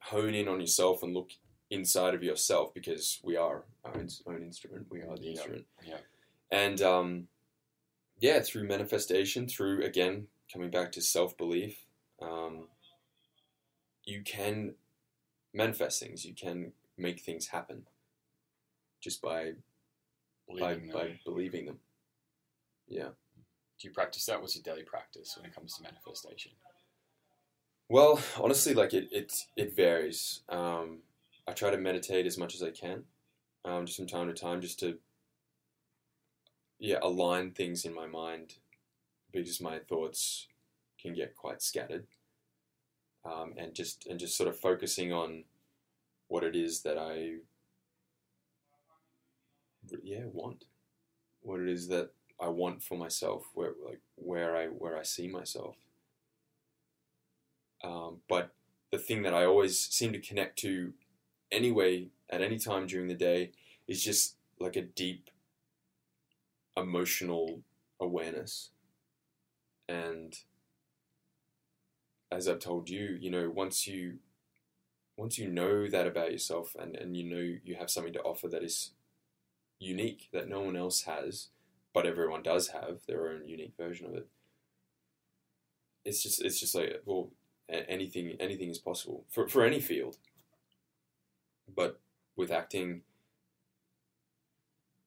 hone 0.00 0.34
in 0.34 0.48
on 0.48 0.60
yourself 0.60 1.02
and 1.04 1.14
look 1.14 1.30
inside 1.72 2.14
of 2.14 2.22
yourself 2.22 2.72
because 2.74 3.18
we 3.24 3.36
are 3.36 3.64
our 3.84 3.92
own, 3.96 4.08
own 4.26 4.42
instrument 4.42 4.86
we 4.90 5.00
are 5.00 5.16
the 5.16 5.30
instrument 5.30 5.64
Yeah. 5.84 5.98
and 6.50 6.80
um, 6.82 7.28
yeah 8.20 8.40
through 8.40 8.68
manifestation 8.68 9.48
through 9.48 9.82
again 9.84 10.26
coming 10.52 10.70
back 10.70 10.92
to 10.92 11.00
self-belief 11.00 11.76
um, 12.20 12.68
you 14.04 14.22
can 14.22 14.74
manifest 15.54 15.98
things 16.00 16.24
you 16.24 16.34
can 16.34 16.72
make 16.98 17.20
things 17.20 17.48
happen 17.48 17.86
just 19.00 19.22
by 19.22 19.52
by, 20.48 20.74
Believing 20.74 20.88
them. 20.88 20.96
by 20.98 21.18
believing 21.24 21.66
them 21.66 21.78
yeah 22.86 23.08
Do 23.80 23.88
you 23.88 23.94
practice 23.94 24.26
that? 24.26 24.40
What's 24.40 24.54
your 24.56 24.62
daily 24.62 24.84
practice 24.84 25.34
when 25.36 25.46
it 25.48 25.54
comes 25.54 25.74
to 25.76 25.82
manifestation? 25.82 26.52
Well, 27.88 28.20
honestly, 28.38 28.74
like 28.74 28.92
it, 28.94 29.08
it, 29.12 29.32
it 29.56 29.74
varies. 29.74 30.40
Um, 30.48 30.98
I 31.48 31.52
try 31.52 31.70
to 31.70 31.76
meditate 31.78 32.26
as 32.26 32.38
much 32.38 32.54
as 32.54 32.62
I 32.62 32.70
can, 32.70 33.04
um, 33.64 33.86
just 33.86 33.98
from 33.98 34.06
time 34.06 34.28
to 34.28 34.34
time, 34.34 34.60
just 34.60 34.78
to, 34.80 34.98
yeah, 36.78 36.98
align 37.02 37.50
things 37.50 37.84
in 37.84 37.94
my 37.94 38.06
mind, 38.06 38.54
because 39.32 39.60
my 39.60 39.78
thoughts 39.80 40.46
can 41.00 41.14
get 41.14 41.36
quite 41.36 41.62
scattered, 41.62 42.06
um, 43.24 43.54
and 43.56 43.74
just 43.74 44.06
and 44.06 44.20
just 44.20 44.36
sort 44.36 44.48
of 44.48 44.58
focusing 44.58 45.12
on 45.12 45.44
what 46.28 46.44
it 46.44 46.54
is 46.54 46.82
that 46.82 46.96
I, 46.96 47.38
yeah, 50.02 50.24
want, 50.32 50.64
what 51.42 51.60
it 51.60 51.68
is 51.68 51.88
that 51.88 52.10
I 52.40 52.48
want 52.48 52.82
for 52.82 52.96
myself, 52.96 53.44
where 53.54 53.72
like 53.84 54.00
where 54.14 54.56
I 54.56 54.66
where 54.66 54.96
I 54.96 55.02
see 55.02 55.26
myself. 55.26 55.76
Um, 57.84 58.18
but 58.28 58.54
the 58.92 58.98
thing 58.98 59.22
that 59.22 59.34
I 59.34 59.44
always 59.44 59.78
seem 59.78 60.12
to 60.12 60.20
connect 60.20 60.58
to 60.60 60.92
anyway 61.52 62.08
at 62.30 62.40
any 62.40 62.58
time 62.58 62.86
during 62.86 63.06
the 63.08 63.14
day 63.14 63.52
is 63.86 64.02
just 64.02 64.36
like 64.58 64.74
a 64.74 64.82
deep 64.82 65.30
emotional 66.76 67.60
awareness. 68.00 68.70
And 69.88 70.34
as 72.30 72.48
I've 72.48 72.58
told 72.58 72.88
you, 72.88 73.16
you 73.20 73.30
know, 73.30 73.50
once 73.50 73.86
you 73.86 74.18
once 75.16 75.38
you 75.38 75.46
know 75.46 75.86
that 75.88 76.06
about 76.06 76.32
yourself 76.32 76.74
and, 76.80 76.96
and 76.96 77.16
you 77.16 77.22
know 77.22 77.58
you 77.62 77.76
have 77.76 77.90
something 77.90 78.14
to 78.14 78.22
offer 78.22 78.48
that 78.48 78.64
is 78.64 78.92
unique 79.78 80.28
that 80.32 80.48
no 80.48 80.60
one 80.62 80.76
else 80.76 81.02
has, 81.02 81.48
but 81.92 82.06
everyone 82.06 82.42
does 82.42 82.68
have 82.68 83.00
their 83.06 83.28
own 83.28 83.46
unique 83.46 83.74
version 83.76 84.06
of 84.06 84.14
it. 84.14 84.26
It's 86.04 86.22
just 86.22 86.42
it's 86.42 86.58
just 86.58 86.74
like 86.74 87.02
well 87.04 87.30
anything 87.68 88.36
anything 88.40 88.70
is 88.70 88.78
possible 88.78 89.24
for 89.28 89.46
for 89.48 89.64
any 89.64 89.80
field. 89.80 90.16
But 91.74 92.00
with 92.36 92.50
acting, 92.50 93.02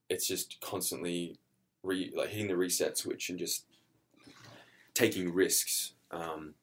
it's 0.10 0.28
just 0.28 0.60
constantly 0.62 1.38
re 1.84 2.12
like 2.16 2.30
hitting 2.30 2.48
the 2.48 2.58
reset 2.58 2.98
switch 2.98 3.30
and 3.30 3.40
just 3.40 3.66
taking 4.94 5.34
risks, 5.34 5.94
um, 6.12 6.54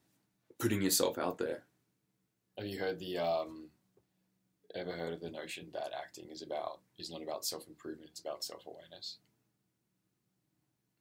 putting 0.59 0.83
yourself 0.83 1.19
out 1.19 1.39
there. 1.39 1.65
Have 2.59 2.67
you 2.67 2.79
heard 2.79 2.99
the 2.99 3.19
um, 3.19 3.69
ever 4.75 4.93
heard 4.93 5.13
of 5.13 5.21
the 5.21 5.31
notion 5.31 5.69
that 5.73 5.91
acting 5.97 6.29
is 6.31 6.43
about 6.43 6.81
is 6.99 7.11
not 7.11 7.23
about 7.23 7.45
self 7.45 7.67
improvement, 7.69 8.11
it's 8.11 8.21
about 8.21 8.45
self 8.45 8.67
awareness? 8.67 9.19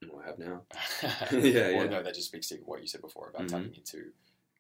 I 0.04 0.26
have 0.28 0.40
now. 0.40 0.62
yeah, 1.32 1.70
yeah. 1.70 1.84
no, 1.86 2.02
that 2.02 2.16
just 2.16 2.28
speaks 2.28 2.48
to 2.50 2.56
what 2.66 2.82
you 2.82 2.88
said 2.88 3.02
before 3.02 3.30
about 3.30 3.44
Mhm. 3.44 3.50
tapping 3.50 3.76
into 3.76 4.12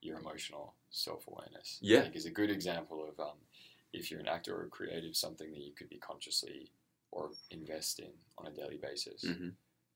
your 0.01 0.19
emotional 0.19 0.75
self 0.91 1.27
awareness. 1.27 1.77
Yeah. 1.81 1.99
I 1.99 2.01
think 2.03 2.15
is 2.15 2.25
a 2.25 2.31
good 2.31 2.51
example 2.51 3.03
of 3.07 3.19
um, 3.19 3.37
if 3.93 4.09
you're 4.11 4.19
an 4.19 4.27
actor 4.27 4.55
or 4.55 4.65
a 4.65 4.69
creative, 4.69 5.15
something 5.15 5.51
that 5.51 5.59
you 5.61 5.73
could 5.73 5.89
be 5.89 5.97
consciously 5.99 6.71
or 7.11 7.31
invest 7.49 7.99
in 7.99 8.11
on 8.37 8.47
a 8.47 8.51
daily 8.51 8.77
basis. 8.81 9.23
hmm 9.23 9.49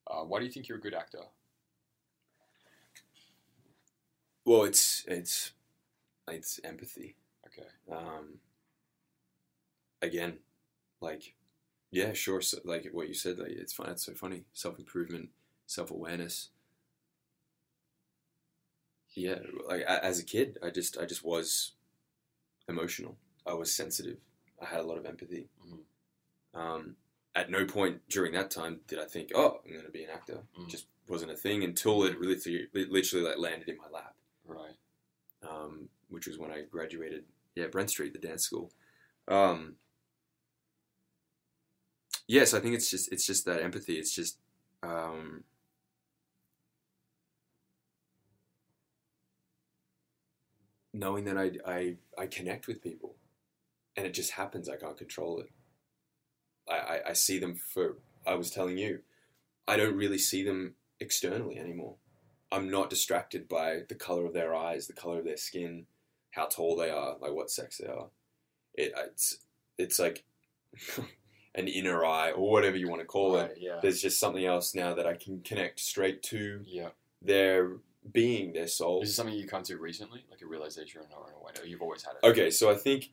Uh, 0.07 0.23
why 0.23 0.39
do 0.39 0.45
you 0.45 0.51
think 0.51 0.67
you're 0.67 0.77
a 0.77 0.81
good 0.81 0.93
actor? 0.93 1.23
Well, 4.45 4.63
it's 4.63 5.03
it's 5.07 5.53
it's 6.29 6.59
empathy. 6.63 7.15
Okay. 7.47 7.67
Um, 7.91 8.39
again, 10.01 10.39
like, 11.01 11.35
yeah, 11.91 12.13
sure. 12.13 12.41
So, 12.41 12.59
like 12.65 12.87
what 12.91 13.07
you 13.07 13.13
said, 13.13 13.39
like 13.39 13.51
it's 13.51 13.73
fun. 13.73 13.89
It's 13.91 14.05
so 14.05 14.13
funny. 14.13 14.45
Self 14.53 14.79
improvement, 14.79 15.29
self 15.67 15.91
awareness. 15.91 16.49
Yeah, 19.15 19.39
like 19.67 19.81
as 19.83 20.19
a 20.19 20.23
kid, 20.23 20.57
I 20.61 20.69
just 20.69 20.97
I 20.97 21.05
just 21.05 21.23
was 21.23 21.71
emotional. 22.69 23.17
I 23.45 23.53
was 23.53 23.73
sensitive. 23.73 24.17
I 24.61 24.65
had 24.65 24.79
a 24.79 24.83
lot 24.83 24.97
of 24.97 25.05
empathy. 25.05 25.49
Mhm. 25.65 25.83
Um, 26.53 26.95
at 27.35 27.49
no 27.49 27.65
point 27.65 28.07
during 28.09 28.31
that 28.33 28.49
time 28.49 28.79
did 28.87 28.97
I 28.99 29.05
think, 29.05 29.31
oh, 29.35 29.61
I'm 29.65 29.71
going 29.73 29.85
to 29.85 29.91
be 29.91 30.03
an 30.03 30.09
actor. 30.09 30.43
Mm. 30.57 30.63
It 30.63 30.69
just 30.69 30.87
wasn't 31.07 31.31
a 31.31 31.35
thing 31.35 31.63
until 31.63 32.03
it 32.05 32.19
literally, 32.21 32.67
it 32.73 32.89
literally 32.91 33.25
like 33.27 33.37
landed 33.37 33.69
in 33.69 33.77
my 33.77 33.89
lap 33.89 34.15
Right. 34.45 34.75
um, 35.43 35.89
which 36.09 36.27
was 36.27 36.37
when 36.37 36.51
I 36.51 36.61
graduated. 36.63 37.25
Yeah, 37.55 37.67
Brent 37.67 37.89
Street, 37.89 38.13
the 38.13 38.19
dance 38.19 38.43
school. 38.43 38.71
Um, 39.27 39.75
yes, 42.27 42.53
I 42.53 42.59
think 42.59 42.75
it's 42.75 42.89
just 42.89 43.11
it's 43.11 43.25
just 43.25 43.45
that 43.45 43.61
empathy. 43.61 43.97
It's 43.97 44.13
just 44.13 44.37
um, 44.83 45.43
knowing 50.93 51.25
that 51.25 51.37
I, 51.37 51.51
I 51.65 51.95
I 52.17 52.27
connect 52.27 52.67
with 52.67 52.81
people, 52.81 53.15
and 53.95 54.05
it 54.05 54.13
just 54.13 54.31
happens. 54.31 54.69
I 54.69 54.75
can't 54.77 54.97
control 54.97 55.39
it. 55.39 55.49
I, 56.69 56.73
I, 56.75 57.09
I 57.09 57.13
see 57.13 57.39
them 57.39 57.55
for. 57.55 57.97
I 58.25 58.35
was 58.35 58.49
telling 58.49 58.77
you, 58.77 58.99
I 59.67 59.77
don't 59.77 59.95
really 59.95 60.17
see 60.17 60.43
them 60.43 60.75
externally 60.99 61.57
anymore. 61.59 61.95
I'm 62.51 62.69
not 62.71 62.89
distracted 62.89 63.47
by 63.47 63.81
the 63.87 63.95
color 63.95 64.25
of 64.25 64.33
their 64.33 64.55
eyes, 64.55 64.87
the 64.87 64.93
color 64.93 65.19
of 65.19 65.25
their 65.25 65.37
skin, 65.37 65.85
how 66.31 66.45
tall 66.45 66.75
they 66.75 66.89
are, 66.89 67.17
like 67.21 67.33
what 67.33 67.51
sex 67.51 67.77
they 67.77 67.87
are. 67.87 68.07
It, 68.73 68.93
it's 68.97 69.37
it's 69.77 69.99
like 69.99 70.23
an 71.55 71.67
inner 71.67 72.05
eye 72.05 72.31
or 72.31 72.49
whatever 72.49 72.77
you 72.77 72.87
want 72.89 73.01
to 73.01 73.07
call 73.07 73.37
it. 73.37 73.57
Yeah. 73.59 73.79
There's 73.81 74.01
just 74.01 74.19
something 74.19 74.45
else 74.45 74.73
now 74.75 74.93
that 74.95 75.05
I 75.05 75.15
can 75.15 75.41
connect 75.41 75.79
straight 75.79 76.23
to 76.23 76.61
Yeah. 76.65 76.89
their 77.21 77.77
being, 78.11 78.53
their 78.53 78.67
soul. 78.67 79.01
Is 79.01 79.09
this 79.09 79.15
something 79.15 79.35
you 79.35 79.47
come 79.47 79.63
to 79.63 79.77
recently, 79.77 80.23
like 80.29 80.41
a 80.41 80.45
realization 80.47 81.01
or 81.15 81.27
an 81.27 81.33
awareness? 81.39 81.63
You've 81.65 81.81
always 81.81 82.03
had 82.03 82.13
it. 82.21 82.27
Okay, 82.27 82.51
so 82.51 82.69
I 82.69 82.75
think 82.75 83.11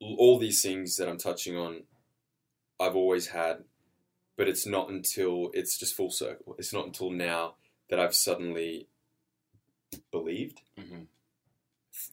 all 0.00 0.38
these 0.38 0.62
things 0.62 0.96
that 0.96 1.08
I'm 1.08 1.18
touching 1.18 1.56
on, 1.56 1.84
I've 2.80 2.96
always 2.96 3.28
had, 3.28 3.64
but 4.36 4.48
it's 4.48 4.66
not 4.66 4.90
until 4.90 5.50
it's 5.54 5.78
just 5.78 5.94
full 5.94 6.10
circle. 6.10 6.56
It's 6.58 6.72
not 6.72 6.86
until 6.86 7.10
now 7.10 7.54
that 7.88 8.00
I've 8.00 8.14
suddenly 8.14 8.88
believed, 10.10 10.60
hmm 10.78 11.02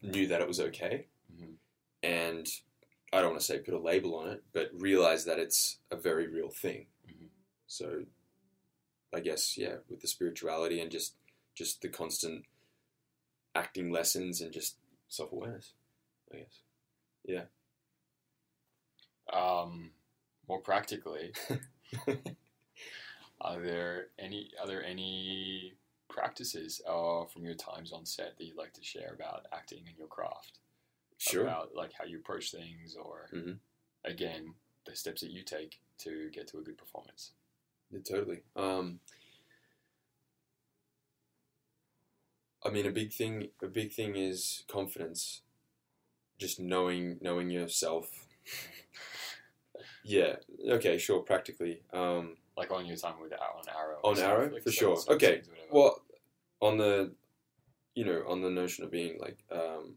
knew 0.04 0.28
that 0.28 0.42
it 0.42 0.48
was 0.48 0.60
okay, 0.60 1.08
hmm 1.36 1.54
and 2.04 2.48
I 3.12 3.20
don't 3.20 3.32
want 3.32 3.42
to 3.42 3.46
say 3.46 3.60
put 3.60 3.74
a 3.74 3.80
label 3.80 4.16
on 4.16 4.30
it, 4.30 4.44
but 4.54 4.70
realize 4.74 5.26
that 5.26 5.40
it's 5.40 5.80
a 5.90 5.96
very 5.96 6.28
real 6.28 6.50
thing. 6.50 6.88
Mhm. 7.08 7.30
So, 7.68 8.06
I 9.14 9.20
guess 9.20 9.58
yeah, 9.58 9.78
with 9.90 10.02
the 10.02 10.08
spirituality 10.08 10.80
and 10.80 10.92
just 10.92 11.16
just 11.56 11.82
the 11.82 11.90
constant 11.90 12.46
acting 13.56 13.92
lessons 13.92 14.40
and 14.42 14.54
just 14.54 14.78
self 15.08 15.32
awareness, 15.32 15.74
I 16.34 16.38
guess. 16.38 16.62
Um, 19.34 19.92
more 20.48 20.60
practically, 20.60 21.34
are 23.42 23.62
there 23.62 24.08
any 24.20 24.52
are 24.62 24.68
there 24.68 24.84
any 24.84 25.74
practices 26.10 26.82
uh, 26.88 27.26
from 27.26 27.46
your 27.46 27.56
times 27.56 27.92
on 27.94 28.06
set 28.06 28.38
that 28.38 28.44
you'd 28.44 28.58
like 28.58 28.74
to 28.74 28.84
share 28.84 29.14
about 29.14 29.46
acting 29.54 29.84
and 29.88 29.98
your 29.98 30.08
craft? 30.08 30.60
Sure. 31.18 31.44
About 31.44 31.76
like 31.76 31.94
how 31.98 32.04
you 32.06 32.18
approach 32.18 32.52
things, 32.52 32.96
or 32.96 33.30
Mhm. 33.34 33.60
again 34.04 34.56
the 34.86 34.96
steps 34.96 35.22
that 35.22 35.30
you 35.30 35.44
take 35.44 35.80
to 36.00 36.30
get 36.32 36.48
to 36.48 36.58
a 36.58 36.62
good 36.62 36.78
performance. 36.78 37.32
Yeah, 37.92 38.00
totally. 38.02 38.42
Um, 38.56 39.00
I 42.64 42.70
mean, 42.70 42.86
a 42.86 42.92
big 42.92 43.14
thing. 43.14 43.50
A 43.62 43.68
big 43.68 43.92
thing 43.94 44.16
is 44.16 44.64
confidence. 44.68 45.42
Just 46.38 46.60
knowing 46.60 47.20
knowing 47.22 47.50
yourself. 47.50 48.28
Yeah. 50.04 50.36
Okay. 50.70 50.98
Sure. 50.98 51.20
Practically. 51.22 51.82
Um, 51.94 52.38
Like 52.58 52.72
on 52.72 52.86
your 52.86 52.98
time 52.98 53.16
with 53.22 53.34
on 53.34 53.40
Arrow. 53.76 54.00
On 54.04 54.18
Arrow? 54.20 54.52
like 54.52 54.64
For 54.64 54.72
sure. 54.72 54.98
Okay. 55.10 55.42
well, 55.72 56.02
on 56.62 56.78
the, 56.78 57.12
you 57.96 58.06
know, 58.06 58.24
on 58.28 58.42
the 58.42 58.50
notion 58.50 58.84
of 58.84 58.92
being 58.92 59.20
like 59.20 59.44
um, 59.52 59.96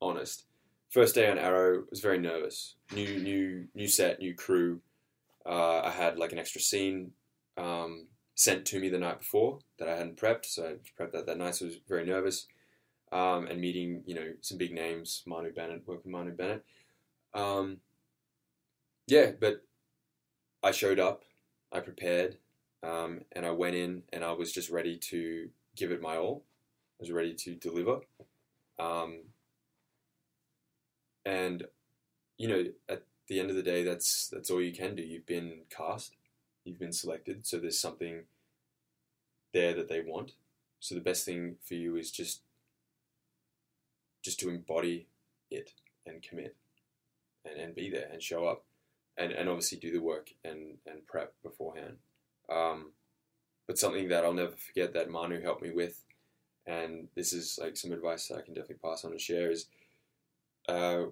honest. 0.00 0.44
First 0.90 1.14
day 1.14 1.30
on 1.30 1.38
Arrow 1.38 1.84
was 1.90 2.00
very 2.00 2.18
nervous. 2.18 2.76
New 2.94 3.18
new 3.20 3.68
new 3.74 3.88
set, 3.88 4.18
new 4.18 4.34
crew. 4.34 4.80
Uh, 5.46 5.80
I 5.80 5.90
had 5.90 6.18
like 6.18 6.32
an 6.32 6.38
extra 6.38 6.60
scene 6.60 7.12
um, 7.56 8.06
sent 8.34 8.66
to 8.66 8.78
me 8.78 8.88
the 8.90 8.98
night 8.98 9.18
before 9.18 9.60
that 9.78 9.88
I 9.88 9.96
hadn't 9.96 10.16
prepped, 10.18 10.44
so 10.46 10.64
I 10.64 11.02
prepped 11.02 11.12
that 11.12 11.26
that 11.26 11.38
night. 11.38 11.54
So 11.56 11.64
I 11.64 11.68
was 11.68 11.78
very 11.88 12.04
nervous. 12.04 12.46
Um, 13.10 13.46
and 13.46 13.60
meeting, 13.60 14.02
you 14.06 14.14
know, 14.14 14.32
some 14.40 14.56
big 14.56 14.72
names, 14.72 15.22
Manu 15.26 15.52
Bennett, 15.52 15.86
working 15.86 16.10
with 16.10 16.12
Manu 16.12 16.32
Bennett. 16.34 16.64
Um, 17.34 17.78
yeah, 19.06 19.32
but 19.38 19.62
I 20.62 20.70
showed 20.70 21.00
up, 21.00 21.24
I 21.72 21.80
prepared, 21.80 22.36
um, 22.82 23.22
and 23.32 23.44
I 23.46 23.50
went 23.50 23.76
in 23.76 24.02
and 24.12 24.24
I 24.24 24.32
was 24.32 24.52
just 24.52 24.70
ready 24.70 24.96
to 24.96 25.48
give 25.76 25.90
it 25.90 26.02
my 26.02 26.16
all. 26.16 26.44
I 27.00 27.02
was 27.02 27.12
ready 27.12 27.34
to 27.34 27.54
deliver. 27.54 28.00
Um, 28.78 29.20
and, 31.24 31.64
you 32.38 32.48
know, 32.48 32.64
at 32.88 33.04
the 33.28 33.40
end 33.40 33.50
of 33.50 33.56
the 33.56 33.62
day, 33.62 33.84
that's 33.84 34.28
that's 34.28 34.50
all 34.50 34.60
you 34.60 34.72
can 34.72 34.94
do. 34.96 35.02
You've 35.02 35.26
been 35.26 35.60
cast, 35.70 36.14
you've 36.64 36.78
been 36.78 36.92
selected, 36.92 37.46
so 37.46 37.58
there's 37.58 37.78
something 37.78 38.24
there 39.52 39.74
that 39.74 39.88
they 39.88 40.00
want. 40.00 40.32
So 40.80 40.94
the 40.94 41.00
best 41.00 41.24
thing 41.24 41.56
for 41.64 41.74
you 41.74 41.96
is 41.96 42.10
just 42.10 42.42
just 44.22 44.40
to 44.40 44.48
embody 44.48 45.06
it 45.50 45.72
and 46.06 46.22
commit 46.22 46.56
and, 47.44 47.60
and 47.60 47.74
be 47.74 47.90
there 47.90 48.08
and 48.12 48.22
show 48.22 48.46
up 48.46 48.64
and, 49.16 49.32
and 49.32 49.48
obviously 49.48 49.78
do 49.78 49.92
the 49.92 49.98
work 49.98 50.30
and, 50.44 50.78
and 50.86 51.06
prep 51.06 51.34
beforehand. 51.42 51.96
Um, 52.50 52.92
but 53.66 53.78
something 53.78 54.08
that 54.08 54.24
I'll 54.24 54.32
never 54.32 54.52
forget 54.52 54.92
that 54.94 55.10
Manu 55.10 55.40
helped 55.40 55.62
me 55.62 55.70
with, 55.70 56.02
and 56.66 57.08
this 57.14 57.32
is 57.32 57.58
like 57.60 57.76
some 57.76 57.92
advice 57.92 58.28
that 58.28 58.38
I 58.38 58.42
can 58.42 58.54
definitely 58.54 58.76
pass 58.82 59.04
on 59.04 59.12
and 59.12 59.20
share 59.20 59.50
is 59.50 59.66
uh, 60.68 61.04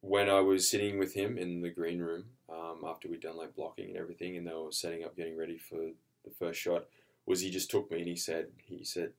when 0.00 0.28
I 0.28 0.40
was 0.40 0.70
sitting 0.70 0.98
with 0.98 1.14
him 1.14 1.38
in 1.38 1.60
the 1.60 1.70
green 1.70 2.00
room 2.00 2.24
um, 2.48 2.82
after 2.86 3.08
we'd 3.08 3.20
done 3.20 3.36
like 3.36 3.56
blocking 3.56 3.88
and 3.88 3.96
everything, 3.96 4.36
and 4.36 4.46
they 4.46 4.52
were 4.52 4.72
setting 4.72 5.04
up, 5.04 5.16
getting 5.16 5.36
ready 5.36 5.58
for 5.58 5.76
the 6.24 6.30
first 6.38 6.60
shot, 6.60 6.86
was 7.26 7.40
he 7.40 7.50
just 7.50 7.70
took 7.70 7.90
me 7.90 7.98
and 7.98 8.08
he 8.08 8.16
said, 8.16 8.46
he 8.64 8.84
said, 8.84 9.12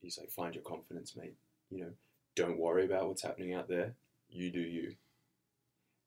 he's 0.00 0.18
like, 0.18 0.30
find 0.30 0.54
your 0.54 0.64
confidence, 0.64 1.16
mate. 1.16 1.34
You 1.70 1.80
know, 1.80 1.90
don't 2.36 2.58
worry 2.58 2.84
about 2.84 3.08
what's 3.08 3.22
happening 3.22 3.54
out 3.54 3.68
there. 3.68 3.94
You 4.30 4.50
do 4.50 4.60
you. 4.60 4.94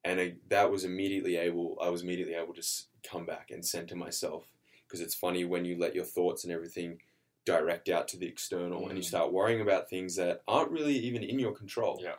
And 0.06 0.20
I, 0.20 0.34
that 0.48 0.70
was 0.70 0.84
immediately 0.84 1.36
able. 1.36 1.76
I 1.82 1.88
was 1.88 2.02
immediately 2.02 2.34
able 2.34 2.54
to 2.54 2.62
come 3.02 3.26
back 3.26 3.50
and 3.50 3.64
center 3.66 3.96
myself 3.96 4.44
because 4.86 5.00
it's 5.00 5.16
funny 5.16 5.44
when 5.44 5.64
you 5.64 5.76
let 5.76 5.96
your 5.96 6.04
thoughts 6.04 6.44
and 6.44 6.52
everything 6.52 7.00
direct 7.44 7.88
out 7.88 8.06
to 8.08 8.16
the 8.16 8.26
external 8.26 8.88
and 8.88 8.96
you 8.98 9.02
Mm. 9.04 9.08
start 9.08 9.32
worrying 9.32 9.60
about 9.60 9.90
things 9.90 10.14
that 10.16 10.42
aren't 10.46 10.70
really 10.70 10.96
even 11.08 11.22
in 11.24 11.38
your 11.40 11.52
control. 11.52 11.98
Yeah. 12.00 12.18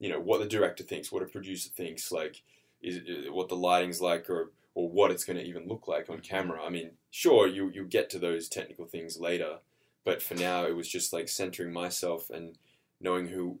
You 0.00 0.08
know 0.10 0.20
what 0.20 0.40
the 0.40 0.46
director 0.56 0.82
thinks, 0.84 1.12
what 1.12 1.22
a 1.22 1.26
producer 1.26 1.70
thinks, 1.70 2.10
like 2.10 2.42
is 2.80 2.96
it, 2.96 3.32
what 3.32 3.48
the 3.48 3.56
lighting's 3.56 4.00
like, 4.00 4.28
or 4.30 4.50
or 4.74 4.88
what 4.88 5.10
it's 5.12 5.24
going 5.24 5.36
to 5.38 5.44
even 5.44 5.66
look 5.66 5.88
like 5.88 6.08
on 6.10 6.20
camera. 6.20 6.62
I 6.64 6.70
mean, 6.70 6.90
sure, 7.10 7.46
you 7.46 7.70
you 7.70 7.84
get 7.84 8.10
to 8.10 8.18
those 8.18 8.48
technical 8.48 8.86
things 8.86 9.18
later, 9.28 9.58
but 10.04 10.22
for 10.22 10.34
now, 10.34 10.66
it 10.66 10.76
was 10.76 10.88
just 10.88 11.12
like 11.12 11.28
centering 11.28 11.72
myself 11.72 12.30
and 12.30 12.58
knowing 13.00 13.26
who, 13.28 13.58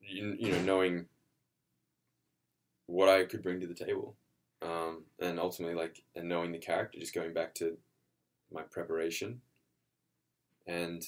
you, 0.00 0.36
you 0.38 0.50
know, 0.52 0.62
knowing 0.62 1.06
what 2.90 3.08
I 3.08 3.24
could 3.24 3.42
bring 3.42 3.60
to 3.60 3.66
the 3.66 3.74
table, 3.74 4.16
um, 4.62 5.04
and 5.20 5.38
ultimately 5.38 5.74
like 5.74 6.02
and 6.14 6.28
knowing 6.28 6.52
the 6.52 6.58
character, 6.58 6.98
just 6.98 7.14
going 7.14 7.32
back 7.32 7.54
to 7.56 7.78
my 8.52 8.62
preparation, 8.62 9.40
and 10.66 11.06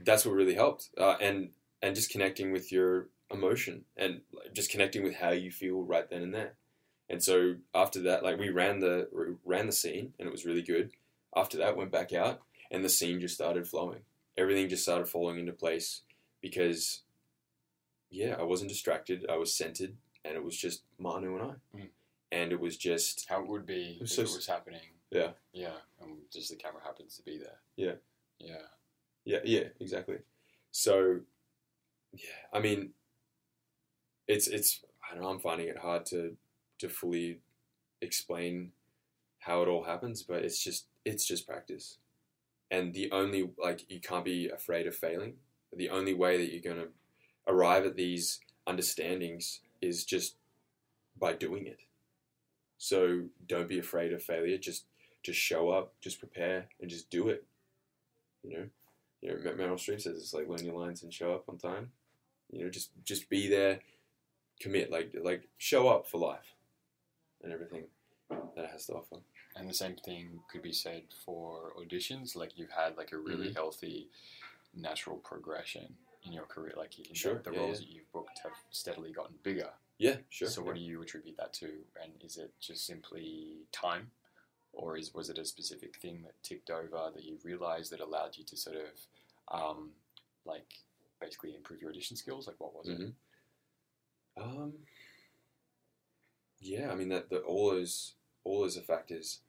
that's 0.00 0.24
what 0.24 0.34
really 0.34 0.54
helped, 0.54 0.90
uh, 0.98 1.16
and 1.20 1.50
and 1.82 1.94
just 1.94 2.10
connecting 2.10 2.52
with 2.52 2.72
your 2.72 3.08
emotion 3.32 3.84
and 3.96 4.20
just 4.52 4.70
connecting 4.70 5.04
with 5.04 5.14
how 5.14 5.30
you 5.30 5.50
feel 5.50 5.82
right 5.82 6.10
then 6.10 6.22
and 6.22 6.34
there. 6.34 6.54
And 7.08 7.22
so 7.22 7.56
after 7.74 8.00
that, 8.02 8.22
like 8.22 8.38
we 8.38 8.50
ran 8.50 8.80
the 8.80 9.08
ran 9.44 9.66
the 9.66 9.72
scene, 9.72 10.14
and 10.18 10.28
it 10.28 10.32
was 10.32 10.46
really 10.46 10.62
good. 10.62 10.90
After 11.36 11.58
that, 11.58 11.76
went 11.76 11.92
back 11.92 12.12
out, 12.12 12.40
and 12.70 12.84
the 12.84 12.88
scene 12.88 13.20
just 13.20 13.34
started 13.34 13.68
flowing. 13.68 14.00
Everything 14.36 14.68
just 14.68 14.84
started 14.84 15.08
falling 15.08 15.38
into 15.38 15.52
place 15.52 16.02
because, 16.40 17.02
yeah, 18.10 18.36
I 18.38 18.42
wasn't 18.42 18.70
distracted. 18.70 19.26
I 19.28 19.36
was 19.36 19.54
centered, 19.54 19.96
and 20.24 20.34
it 20.36 20.42
was 20.44 20.56
just 20.56 20.82
Manu 20.98 21.36
and 21.38 21.50
I, 21.52 21.76
Mm. 21.76 21.88
and 22.32 22.52
it 22.52 22.60
was 22.60 22.76
just 22.76 23.26
How 23.28 23.42
it 23.42 23.48
would 23.48 23.66
be 23.66 23.94
It 23.96 24.00
was 24.02 24.10
if 24.18 24.28
so 24.28 24.32
it 24.34 24.36
was 24.36 24.46
happening. 24.46 24.80
Yeah. 25.10 25.32
Yeah. 25.52 25.76
And 26.00 26.18
just 26.32 26.50
the 26.50 26.56
camera 26.56 26.82
happens 26.84 27.16
to 27.16 27.22
be 27.22 27.38
there. 27.38 27.58
Yeah. 27.76 27.94
Yeah. 28.38 28.66
Yeah, 29.24 29.40
yeah, 29.44 29.64
exactly. 29.80 30.18
So, 30.72 31.20
yeah, 32.12 32.46
I 32.52 32.60
mean, 32.60 32.94
it's 34.26 34.46
it's 34.46 34.84
I 35.08 35.14
don't 35.14 35.22
know. 35.22 35.30
I'm 35.30 35.40
finding 35.40 35.68
it 35.68 35.78
hard 35.78 36.06
to 36.06 36.36
to 36.78 36.88
fully 36.88 37.40
explain 38.00 38.72
how 39.40 39.62
it 39.62 39.68
all 39.68 39.82
happens, 39.84 40.22
but 40.22 40.44
it's 40.44 40.62
just 40.62 40.86
it's 41.04 41.26
just 41.26 41.46
practice, 41.46 41.98
and 42.70 42.94
the 42.94 43.10
only 43.10 43.50
like 43.58 43.90
you 43.90 44.00
can't 44.00 44.24
be 44.24 44.48
afraid 44.48 44.86
of 44.86 44.94
failing. 44.96 45.34
The 45.72 45.90
only 45.90 46.14
way 46.14 46.38
that 46.38 46.50
you're 46.52 46.62
gonna 46.74 46.88
arrive 47.46 47.84
at 47.84 47.96
these 47.96 48.40
understandings 48.66 49.60
is 49.80 50.04
just 50.04 50.36
by 51.18 51.32
doing 51.32 51.66
it. 51.66 51.80
So 52.78 53.24
don't 53.46 53.68
be 53.68 53.78
afraid 53.78 54.12
of 54.12 54.22
failure. 54.22 54.58
Just 54.58 54.84
just 55.22 55.38
show 55.38 55.68
up, 55.68 55.92
just 56.00 56.18
prepare, 56.18 56.66
and 56.80 56.88
just 56.88 57.10
do 57.10 57.28
it. 57.28 57.44
You 58.42 58.50
know 58.56 58.64
you 59.20 59.28
know, 59.30 59.36
Mer- 59.44 59.56
Meryl 59.56 59.74
Streep 59.74 60.00
says 60.00 60.16
it's 60.16 60.32
like 60.32 60.48
learn 60.48 60.64
your 60.64 60.78
lines 60.78 61.02
and 61.02 61.12
show 61.12 61.34
up 61.34 61.48
on 61.48 61.58
time. 61.58 61.90
You 62.50 62.64
know, 62.64 62.70
just 62.70 62.90
just 63.04 63.28
be 63.28 63.48
there, 63.48 63.80
commit, 64.60 64.90
like 64.90 65.14
like 65.22 65.48
show 65.58 65.88
up 65.88 66.06
for 66.08 66.18
life, 66.18 66.54
and 67.42 67.52
everything 67.52 67.84
that 68.30 68.64
it 68.64 68.70
has 68.70 68.86
to 68.86 68.94
offer. 68.94 69.16
And 69.56 69.68
the 69.68 69.74
same 69.74 69.96
thing 69.96 70.40
could 70.50 70.62
be 70.62 70.72
said 70.72 71.02
for 71.24 71.72
auditions. 71.78 72.34
Like 72.34 72.56
you've 72.56 72.70
had 72.70 72.96
like 72.96 73.12
a 73.12 73.18
really 73.18 73.48
Mhm. 73.50 73.54
healthy, 73.54 74.08
natural 74.74 75.18
progression 75.18 75.96
in 76.24 76.32
your 76.32 76.44
career. 76.44 76.74
Like 76.76 76.98
in 76.98 77.14
Sure, 77.14 77.34
the, 77.36 77.50
the 77.50 77.56
yeah, 77.56 77.60
roles 77.62 77.80
yeah. 77.80 77.86
that 77.86 77.92
you've 77.94 78.12
booked 78.12 78.40
have 78.42 78.52
steadily 78.70 79.12
gotten 79.12 79.36
bigger. 79.42 79.70
Yeah, 79.98 80.16
sure. 80.30 80.48
So 80.48 80.62
what 80.62 80.74
do 80.76 80.80
you 80.80 81.02
attribute 81.02 81.36
that 81.36 81.52
to? 81.54 81.66
And 82.02 82.12
is 82.24 82.38
it 82.38 82.52
just 82.60 82.86
simply 82.86 83.66
time, 83.72 84.10
or 84.72 84.96
is 84.96 85.12
was 85.14 85.28
it 85.28 85.38
a 85.38 85.44
specific 85.44 85.96
thing 85.96 86.22
that 86.22 86.42
ticked 86.42 86.70
over 86.70 87.10
that 87.14 87.24
you 87.24 87.38
realised 87.44 87.92
that 87.92 88.00
allowed 88.00 88.36
you 88.36 88.44
to 88.44 88.56
sort 88.56 88.76
of, 88.76 89.54
um, 89.60 89.90
like 90.46 90.66
basically 91.20 91.54
improve 91.54 91.80
your 91.82 91.90
audition 91.90 92.16
skills? 92.16 92.46
Like 92.46 92.56
what 92.58 92.74
was 92.74 92.88
it? 92.88 92.98
Mhm. 92.98 93.12
Um. 94.36 94.72
Yeah, 96.60 96.90
I 96.90 96.94
mean 96.94 97.08
that 97.10 97.30
the 97.30 97.38
all 97.40 97.70
those 97.70 98.14
all 98.44 98.60
those 98.62 98.76
are 98.78 98.82
factors. 98.82 99.40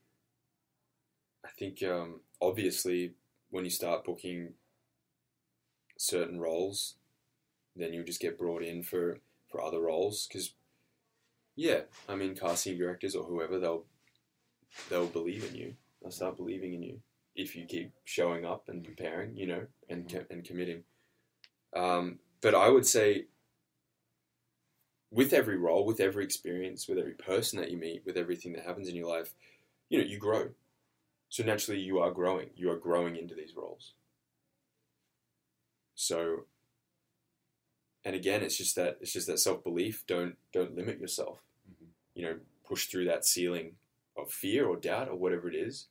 I 1.45 1.49
think 1.57 1.81
um, 1.83 2.21
obviously 2.41 3.13
when 3.49 3.63
you 3.65 3.71
start 3.71 4.03
booking 4.05 4.53
certain 6.01 6.39
roles, 6.39 6.95
then 7.75 7.93
you'll 7.93 8.05
just 8.05 8.19
get 8.19 8.37
brought 8.37 8.63
in 8.63 8.83
for 8.83 9.19
for 9.49 9.61
other 9.61 9.81
roles 9.81 10.27
because 10.27 10.53
yeah, 11.55 11.81
I 12.09 12.15
mean 12.15 12.35
casting 12.35 12.77
directors 12.77 13.15
or 13.15 13.23
whoever 13.23 13.59
they'll 13.59 13.85
they'll 14.89 15.07
believe 15.07 15.45
in 15.45 15.55
you. 15.55 15.75
They'll 16.01 16.11
start 16.11 16.37
believing 16.37 16.73
in 16.73 16.81
you 16.81 17.01
if 17.35 17.55
you 17.55 17.65
keep 17.65 17.91
showing 18.03 18.45
up 18.45 18.67
and 18.67 18.83
preparing, 18.83 19.35
you 19.35 19.47
know, 19.47 19.67
and 19.89 20.11
co- 20.11 20.25
and 20.29 20.43
committing. 20.43 20.83
Um, 21.75 22.19
but 22.41 22.55
I 22.55 22.69
would 22.69 22.85
say 22.85 23.25
with 25.11 25.33
every 25.33 25.57
role, 25.57 25.85
with 25.85 25.99
every 25.99 26.23
experience, 26.23 26.87
with 26.87 26.97
every 26.97 27.13
person 27.13 27.59
that 27.59 27.69
you 27.69 27.77
meet, 27.77 28.03
with 28.05 28.17
everything 28.17 28.53
that 28.53 28.65
happens 28.65 28.87
in 28.87 28.95
your 28.95 29.09
life, 29.09 29.33
you 29.89 29.99
know, 29.99 30.05
you 30.05 30.17
grow. 30.17 30.49
So 31.29 31.43
naturally, 31.43 31.79
you 31.79 31.99
are 31.99 32.11
growing. 32.11 32.49
You 32.55 32.71
are 32.71 32.77
growing 32.77 33.15
into 33.15 33.35
these 33.35 33.55
roles. 33.55 33.93
So, 36.01 36.45
and 38.03 38.15
again, 38.15 38.41
it's 38.41 38.57
just 38.57 38.75
that 38.75 38.97
it's 39.01 39.13
just 39.13 39.27
that 39.27 39.39
self 39.39 39.63
belief. 39.63 40.03
Don't 40.07 40.35
don't 40.51 40.75
limit 40.75 40.99
yourself. 40.99 41.43
Mhm. 41.69 41.87
You 42.15 42.23
know, 42.23 42.39
push 42.65 42.87
through 42.87 43.05
that 43.05 43.25
ceiling 43.25 43.75
of 44.17 44.31
fear 44.31 44.65
or 44.67 44.77
doubt 44.77 45.09
or 45.09 45.15
whatever 45.15 45.47
it 45.47 45.55
is. 45.55 45.87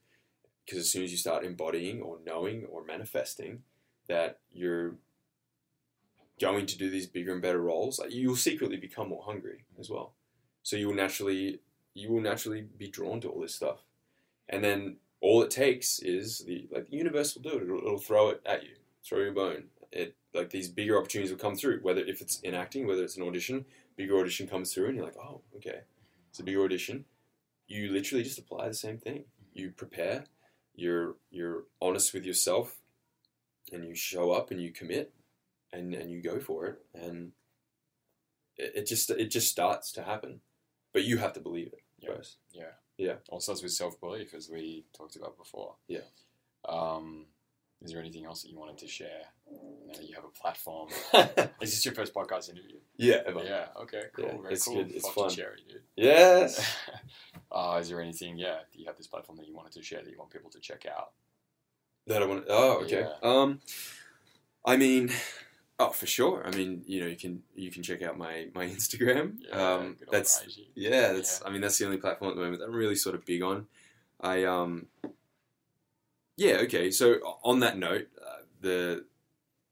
Because 0.65 0.81
as 0.81 0.91
soon 0.91 1.05
as 1.05 1.13
you 1.13 1.17
start 1.17 1.45
embodying 1.45 2.03
or 2.03 2.19
knowing 2.25 2.65
or 2.67 2.85
manifesting 2.85 3.63
that 4.09 4.41
you're 4.51 4.97
going 6.41 6.67
to 6.67 6.79
do 6.79 6.91
these 6.91 7.07
bigger 7.07 7.33
and 7.33 7.43
better 7.43 7.61
roles, 7.61 8.01
you'll 8.09 8.37
secretly 8.37 8.77
become 8.77 9.09
more 9.09 9.23
hungry 9.23 9.65
as 9.79 9.91
well. 9.91 10.15
So 10.63 10.77
you 10.77 10.89
will 10.89 10.95
naturally 10.95 11.61
you 11.95 12.11
will 12.11 12.21
naturally 12.21 12.63
be 12.63 12.89
drawn 12.89 13.21
to 13.21 13.29
all 13.29 13.41
this 13.41 13.55
stuff, 13.55 13.85
and 14.49 14.65
then 14.65 14.97
all 15.21 15.43
it 15.43 15.51
takes 15.51 16.01
is 16.01 16.41
the 16.41 16.69
like 16.73 16.91
the 16.91 16.97
universe 16.97 17.35
will 17.35 17.43
do 17.43 17.59
it. 17.59 17.63
It'll, 17.63 17.79
it'll 17.79 17.99
throw 17.99 18.31
it 18.31 18.43
at 18.45 18.65
you, 18.65 18.75
throw 19.05 19.21
you 19.21 19.31
a 19.31 19.33
bone. 19.33 19.65
It 19.93 20.15
like 20.35 20.51
these 20.51 20.69
bigger 20.69 20.97
opportunities 20.99 21.31
will 21.33 21.39
come 21.39 21.57
through. 21.57 21.81
Whether 21.83 22.03
if 22.03 22.21
it's 22.21 22.39
in 22.41 22.55
acting, 22.55 22.87
whether 22.87 23.03
it's 23.03 23.17
an 23.17 23.23
audition, 23.25 23.65
bigger 23.97 24.19
audition 24.19 24.47
comes 24.47 24.73
through, 24.73 24.87
and 24.87 24.97
you're 24.97 25.05
like, 25.05 25.17
oh, 25.19 25.41
okay, 25.57 25.81
it's 26.31 26.39
a 26.39 26.45
bigger 26.45 26.63
audition. 26.65 27.05
You 27.67 27.91
literally 27.93 28.23
just 28.25 28.39
apply 28.39 28.69
the 28.69 28.75
same 28.75 28.99
thing. 28.99 29.25
You 29.53 29.71
prepare. 29.71 30.25
You're 30.75 31.17
you're 31.31 31.65
honest 31.83 32.15
with 32.15 32.25
yourself, 32.25 32.79
and 33.73 33.85
you 33.85 33.95
show 33.95 34.31
up 34.31 34.51
and 34.53 34.63
you 34.63 34.71
commit, 34.71 35.13
and 35.73 35.93
and 35.95 36.11
you 36.11 36.23
go 36.23 36.39
for 36.39 36.67
it, 36.67 36.79
and 36.95 37.33
it, 38.57 38.73
it 38.77 38.87
just 38.87 39.11
it 39.11 39.31
just 39.31 39.49
starts 39.49 39.91
to 39.93 40.03
happen, 40.03 40.41
but 40.93 41.03
you 41.05 41.19
have 41.19 41.33
to 41.33 41.41
believe 41.41 41.69
it 41.69 41.83
Yeah. 41.99 42.15
first. 42.15 42.39
Yeah. 42.53 42.73
Yeah. 42.97 43.15
All 43.29 43.41
starts 43.41 43.63
with 43.63 43.73
self 43.73 43.99
belief, 44.01 44.35
as 44.35 44.49
we 44.49 44.85
talked 44.97 45.17
about 45.17 45.37
before. 45.37 45.75
Yeah. 45.89 46.01
Um, 46.69 47.27
is 47.83 47.93
there 47.93 48.01
anything 48.01 48.27
else 48.27 48.43
that 48.43 48.51
you 48.51 48.59
wanted 48.59 48.79
to 48.79 48.89
share? 48.89 49.23
Now 49.87 50.01
you 50.01 50.15
have 50.15 50.25
a 50.25 50.29
platform. 50.29 50.91
Is 51.61 51.71
this 51.73 51.85
your 51.85 51.95
first 51.95 52.13
podcast 52.15 52.51
interview? 52.51 52.77
yeah, 52.97 53.23
ever. 53.27 53.43
Yeah. 53.43 53.67
Okay. 53.83 54.03
Cool. 54.15 54.27
Yeah, 54.27 54.41
Very 54.43 54.55
it's 54.55 54.65
cool. 54.67 54.75
good, 54.77 54.91
it's 54.93 55.07
Fuck 55.07 55.15
fun. 55.15 55.29
Dude. 55.35 55.83
Yes. 55.97 56.77
uh, 57.53 57.79
is 57.81 57.89
there 57.89 58.01
anything? 58.01 58.37
Yeah. 58.39 58.59
Do 58.73 58.79
you 58.79 58.87
have 58.87 58.97
this 58.97 59.07
platform 59.07 59.39
that 59.39 59.49
you 59.49 59.55
wanted 59.55 59.73
to 59.73 59.83
share 59.83 60.03
that 60.03 60.11
you 60.11 60.19
want 60.19 60.31
people 60.31 60.51
to 60.51 60.61
check 60.61 60.85
out? 60.87 61.13
That 62.07 62.23
I 62.23 62.27
want. 62.27 62.47
To, 62.47 62.53
Oh, 62.53 62.81
okay. 62.83 63.01
Yeah. 63.01 63.13
Um, 63.23 63.61
I 64.65 64.77
mean, 64.77 65.11
oh, 65.79 65.89
for 65.91 66.07
sure. 66.07 66.47
I 66.47 66.55
mean, 66.55 66.83
you 66.87 67.01
know, 67.01 67.07
you 67.07 67.17
can 67.17 67.43
you 67.55 67.71
can 67.71 67.83
check 67.83 68.03
out 68.03 68.17
my 68.19 68.49
my 68.55 68.67
Instagram. 68.67 69.39
Yeah. 69.49 69.75
um, 69.75 69.97
that's 70.13 70.43
IG. 70.43 70.67
yeah. 70.75 71.13
That's. 71.15 71.43
I 71.45 71.51
mean, 71.51 71.63
that's 71.63 71.79
the 71.79 71.87
only 71.87 71.97
platform 71.99 72.31
at 72.31 72.37
the 72.37 72.43
moment 72.43 72.61
that 72.61 72.67
I'm 72.67 72.75
really 72.75 72.95
sort 72.95 73.15
of 73.15 73.25
big 73.25 73.43
on. 73.43 73.67
I 74.21 74.45
um. 74.45 74.87
Yeah. 76.41 76.57
Okay. 76.63 76.91
So 76.91 77.17
on 77.45 77.61
that 77.61 77.77
note, 77.77 78.09
uh, 78.19 78.45
the 78.63 79.05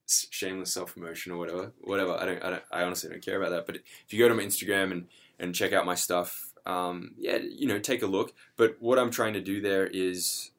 shameless 0.07 0.71
self 0.71 0.93
promotion 0.93 1.33
or 1.33 1.39
whatever, 1.39 1.73
whatever. 1.81 2.13
I 2.13 2.27
don't. 2.27 2.45
I 2.45 2.51
don't. 2.51 2.63
I 2.71 2.83
honestly 2.83 3.09
don't 3.09 3.25
care 3.25 3.41
about 3.41 3.53
that. 3.53 3.65
But 3.65 3.77
if 3.77 4.13
you 4.13 4.19
go 4.19 4.29
to 4.29 4.35
my 4.35 4.43
Instagram 4.43 4.93
and 4.93 5.07
and 5.39 5.55
check 5.55 5.73
out 5.73 5.87
my 5.87 5.95
stuff, 5.95 6.53
um, 6.67 7.13
yeah, 7.17 7.39
you 7.39 7.67
know, 7.67 7.79
take 7.79 8.03
a 8.03 8.07
look. 8.07 8.35
But 8.59 8.77
what 8.81 8.99
I'm 8.99 9.11
trying 9.11 9.33
to 9.33 9.41
do 9.41 9.63
there 9.63 9.87
is 9.87 10.51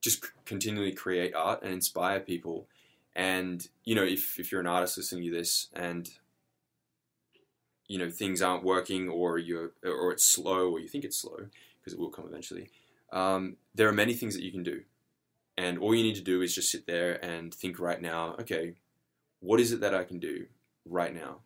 just 0.00 0.24
continually 0.44 0.92
create 0.92 1.34
art 1.34 1.64
and 1.64 1.72
inspire 1.72 2.20
people. 2.20 2.68
And 3.16 3.66
you 3.82 3.96
know, 3.96 4.04
if 4.04 4.38
if 4.38 4.52
you're 4.52 4.60
an 4.60 4.68
artist 4.68 4.98
listening 4.98 5.24
to 5.24 5.36
this 5.36 5.66
and 5.74 6.08
you 7.88 7.98
know 7.98 8.08
things 8.08 8.40
aren't 8.40 8.62
working 8.62 9.08
or 9.08 9.36
you're 9.36 9.72
or 9.82 10.12
it's 10.12 10.24
slow 10.24 10.70
or 10.70 10.78
you 10.78 10.86
think 10.86 11.04
it's 11.04 11.18
slow 11.18 11.38
because 11.80 11.92
it 11.92 11.98
will 11.98 12.10
come 12.10 12.26
eventually, 12.28 12.70
um, 13.12 13.56
there 13.74 13.88
are 13.88 13.92
many 13.92 14.14
things 14.14 14.36
that 14.36 14.44
you 14.44 14.52
can 14.52 14.62
do. 14.62 14.82
And 15.60 15.78
all 15.78 15.94
you 15.94 16.02
need 16.02 16.14
to 16.14 16.22
do 16.22 16.40
is 16.40 16.54
just 16.54 16.70
sit 16.70 16.86
there 16.86 17.22
and 17.22 17.52
think 17.52 17.78
right 17.78 18.00
now. 18.00 18.34
Okay, 18.40 18.76
what 19.40 19.60
is 19.60 19.72
it 19.72 19.80
that 19.82 19.94
I 19.94 20.04
can 20.04 20.18
do 20.18 20.46
right 20.86 21.14
now? 21.14 21.40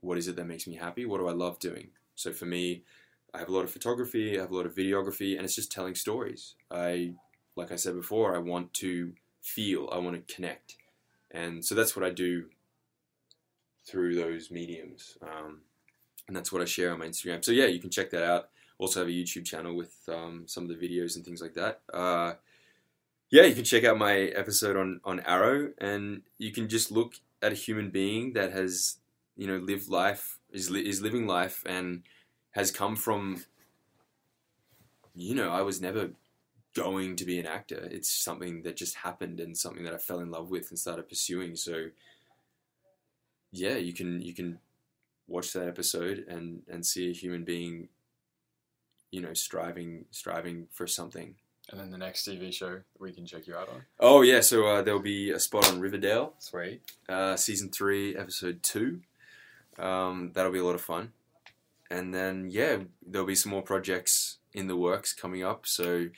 What 0.00 0.16
is 0.16 0.28
it 0.28 0.36
that 0.36 0.46
makes 0.46 0.66
me 0.66 0.76
happy? 0.76 1.04
What 1.04 1.18
do 1.18 1.28
I 1.28 1.32
love 1.32 1.58
doing? 1.58 1.88
So 2.14 2.32
for 2.32 2.46
me, 2.46 2.84
I 3.34 3.38
have 3.38 3.50
a 3.50 3.52
lot 3.52 3.64
of 3.64 3.70
photography, 3.70 4.38
I 4.38 4.40
have 4.40 4.50
a 4.50 4.56
lot 4.56 4.64
of 4.64 4.74
videography, 4.74 5.36
and 5.36 5.44
it's 5.44 5.54
just 5.54 5.70
telling 5.70 5.94
stories. 5.94 6.54
I, 6.70 7.12
like 7.54 7.70
I 7.70 7.76
said 7.76 7.94
before, 7.94 8.34
I 8.34 8.38
want 8.38 8.72
to 8.74 9.12
feel, 9.42 9.90
I 9.92 9.98
want 9.98 10.16
to 10.16 10.34
connect, 10.34 10.78
and 11.30 11.62
so 11.62 11.74
that's 11.74 11.94
what 11.94 12.04
I 12.04 12.10
do 12.10 12.46
through 13.86 14.14
those 14.14 14.50
mediums, 14.50 15.18
um, 15.20 15.60
and 16.26 16.34
that's 16.34 16.50
what 16.50 16.62
I 16.62 16.64
share 16.64 16.92
on 16.92 16.98
my 16.98 17.06
Instagram. 17.06 17.44
So 17.44 17.52
yeah, 17.52 17.66
you 17.66 17.78
can 17.78 17.90
check 17.90 18.10
that 18.10 18.24
out. 18.24 18.48
Also 18.78 19.00
have 19.00 19.08
a 19.08 19.12
YouTube 19.12 19.44
channel 19.44 19.76
with 19.76 19.94
um, 20.08 20.44
some 20.46 20.64
of 20.64 20.70
the 20.70 20.86
videos 20.88 21.14
and 21.16 21.24
things 21.24 21.42
like 21.42 21.54
that. 21.54 21.82
Uh, 21.92 22.32
yeah, 23.30 23.44
you 23.44 23.54
can 23.54 23.64
check 23.64 23.84
out 23.84 23.98
my 23.98 24.16
episode 24.16 24.76
on 24.76 25.00
on 25.04 25.20
Arrow, 25.20 25.72
and 25.78 26.22
you 26.38 26.52
can 26.52 26.68
just 26.68 26.90
look 26.90 27.14
at 27.42 27.52
a 27.52 27.56
human 27.56 27.90
being 27.90 28.32
that 28.34 28.52
has 28.52 28.98
you 29.36 29.46
know 29.46 29.56
lived 29.58 29.88
life 29.88 30.38
is 30.52 30.70
is 30.70 31.00
living 31.00 31.26
life 31.26 31.62
and 31.66 32.02
has 32.50 32.70
come 32.70 32.96
from 32.96 33.44
you 35.14 35.34
know 35.34 35.50
i 35.50 35.62
was 35.62 35.80
never 35.80 36.10
going 36.74 37.16
to 37.16 37.24
be 37.24 37.38
an 37.38 37.46
actor 37.46 37.88
it's 37.90 38.10
something 38.10 38.62
that 38.62 38.76
just 38.76 38.96
happened 38.96 39.40
and 39.40 39.56
something 39.56 39.84
that 39.84 39.94
i 39.94 39.96
fell 39.96 40.20
in 40.20 40.30
love 40.30 40.50
with 40.50 40.68
and 40.68 40.78
started 40.78 41.08
pursuing 41.08 41.56
so 41.56 41.86
yeah 43.52 43.76
you 43.76 43.94
can 43.94 44.20
you 44.20 44.34
can 44.34 44.58
watch 45.30 45.52
that 45.52 45.68
episode 45.68 46.24
and 46.28 46.62
and 46.68 46.84
see 46.84 47.08
a 47.08 47.14
human 47.14 47.44
being, 47.44 47.88
you 49.10 49.22
know, 49.22 49.32
striving 49.32 50.04
striving 50.10 50.66
for 50.70 50.86
something. 50.86 51.36
And 51.70 51.78
then 51.78 51.90
the 51.90 51.98
next 51.98 52.26
TV 52.26 52.52
show 52.52 52.80
we 52.98 53.12
can 53.12 53.24
check 53.26 53.46
you 53.46 53.54
out 53.54 53.68
on. 53.68 53.82
Oh 54.00 54.22
yeah, 54.22 54.40
so 54.40 54.66
uh, 54.66 54.82
there'll 54.82 55.00
be 55.00 55.30
a 55.30 55.38
spot 55.38 55.68
on 55.70 55.80
Riverdale, 55.80 56.34
Sweet. 56.40 56.80
uh, 57.08 57.36
season 57.36 57.70
three, 57.70 58.16
episode 58.16 58.62
two. 58.62 59.00
Um, 59.78 60.32
that'll 60.34 60.50
be 60.52 60.58
a 60.58 60.64
lot 60.64 60.74
of 60.74 60.80
fun. 60.80 61.12
And 61.90 62.12
then 62.12 62.48
yeah, 62.50 62.78
there'll 63.06 63.26
be 63.26 63.34
some 63.36 63.50
more 63.50 63.62
projects 63.62 64.38
in 64.52 64.66
the 64.66 64.76
works 64.76 65.12
coming 65.12 65.44
up. 65.44 65.66
So 65.66 66.08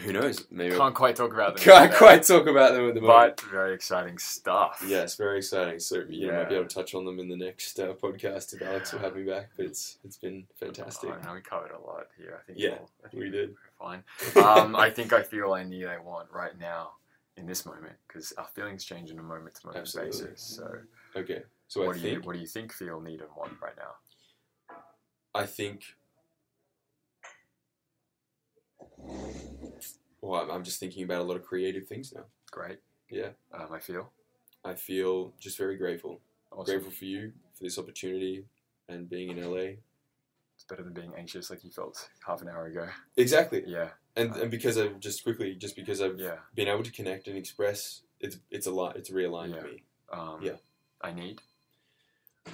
who 0.00 0.12
knows? 0.12 0.46
Maybe 0.50 0.74
Can't 0.76 0.94
quite 0.94 1.16
talk 1.16 1.32
about 1.34 1.56
them. 1.56 1.64
can't 1.64 1.92
quite 1.92 2.22
talk 2.22 2.46
about 2.46 2.72
them 2.72 2.88
at 2.88 2.94
the 2.94 3.00
moment. 3.02 3.36
But 3.36 3.50
very 3.50 3.74
exciting 3.74 4.16
stuff. 4.18 4.82
Yes, 4.86 5.16
very 5.16 5.38
exciting. 5.38 5.78
So 5.80 6.02
you 6.08 6.28
know, 6.28 6.38
might 6.38 6.48
be 6.48 6.54
able 6.54 6.66
to 6.66 6.74
touch 6.74 6.94
on 6.94 7.04
them 7.04 7.18
in 7.18 7.28
the 7.28 7.36
next 7.36 7.78
uh, 7.78 7.92
podcast 7.94 8.54
if 8.54 8.62
Alex 8.62 8.92
will 8.92 9.00
have 9.00 9.14
me 9.16 9.24
back. 9.24 9.50
But 9.56 9.66
it's 9.66 9.98
it's 10.04 10.16
been 10.16 10.46
fantastic. 10.58 11.10
I 11.10 11.22
know 11.26 11.34
we 11.34 11.40
covered 11.42 11.72
a 11.72 11.78
lot 11.80 12.06
here. 12.16 12.38
I 12.40 12.46
think 12.46 12.58
Yeah, 12.58 12.70
we'll- 12.70 12.90
I 13.04 13.08
think 13.08 13.22
we 13.22 13.30
we're 13.30 13.46
did. 13.46 13.54
Fine. 13.78 14.02
Um, 14.36 14.76
I 14.76 14.88
think 14.90 15.12
I 15.12 15.22
feel 15.22 15.52
I 15.52 15.64
need, 15.64 15.86
I 15.86 15.98
want 15.98 16.30
right 16.32 16.56
now 16.58 16.92
in 17.36 17.46
this 17.46 17.66
moment 17.66 17.94
because 18.06 18.32
our 18.38 18.46
feelings 18.54 18.84
change 18.84 19.10
on 19.10 19.18
a 19.18 19.22
moment 19.22 19.56
to 19.56 19.66
moment 19.66 19.92
basis. 19.94 20.40
So, 20.40 20.78
Okay, 21.16 21.42
so 21.68 21.84
what 21.84 21.96
I 21.96 21.98
do 21.98 22.04
you 22.06 22.14
think 22.14 22.26
what 22.26 22.34
do 22.34 22.38
you 22.40 22.46
think, 22.46 22.72
feel, 22.72 23.00
need, 23.00 23.20
and 23.20 23.28
want 23.36 23.52
right 23.60 23.76
now? 23.76 24.76
I 25.34 25.46
think. 25.46 25.82
Well, 30.22 30.40
I'm, 30.40 30.50
I'm 30.50 30.64
just 30.64 30.80
thinking 30.80 31.02
about 31.02 31.20
a 31.20 31.24
lot 31.24 31.36
of 31.36 31.44
creative 31.44 31.86
things 31.86 32.12
now. 32.14 32.24
Great. 32.50 32.78
Yeah. 33.10 33.30
Um, 33.52 33.68
I 33.72 33.78
feel 33.80 34.10
I 34.64 34.74
feel 34.74 35.32
just 35.40 35.58
very 35.58 35.76
grateful. 35.76 36.20
awesome. 36.50 36.64
Grateful 36.64 36.92
for 36.92 37.04
you 37.04 37.32
for 37.54 37.64
this 37.64 37.78
opportunity 37.78 38.44
and 38.88 39.10
being 39.10 39.30
in 39.36 39.44
LA. 39.44 39.74
It's 40.54 40.64
better 40.68 40.82
than 40.84 40.92
being 40.92 41.12
anxious 41.18 41.50
like 41.50 41.64
you 41.64 41.70
felt 41.70 42.08
half 42.26 42.40
an 42.40 42.48
hour 42.48 42.66
ago. 42.66 42.86
Exactly, 43.16 43.64
Yeah. 43.66 43.88
and 44.16 44.34
and 44.36 44.50
because 44.50 44.78
I've 44.78 45.00
just 45.00 45.24
quickly, 45.24 45.54
just 45.56 45.74
because 45.74 46.00
I've 46.00 46.18
Yeah. 46.20 46.36
been 46.54 46.68
able 46.68 46.84
to 46.84 46.92
connect 46.92 47.26
and 47.26 47.36
express, 47.36 48.02
it's 48.20 48.38
it's 48.50 48.66
a 48.66 48.70
lot. 48.70 48.96
It's 48.96 49.10
realigned 49.10 49.56
Yeah. 49.56 49.62
me. 49.62 49.82
Um, 50.12 50.38
Yeah. 50.42 50.56
I 51.00 51.10
need, 51.12 51.40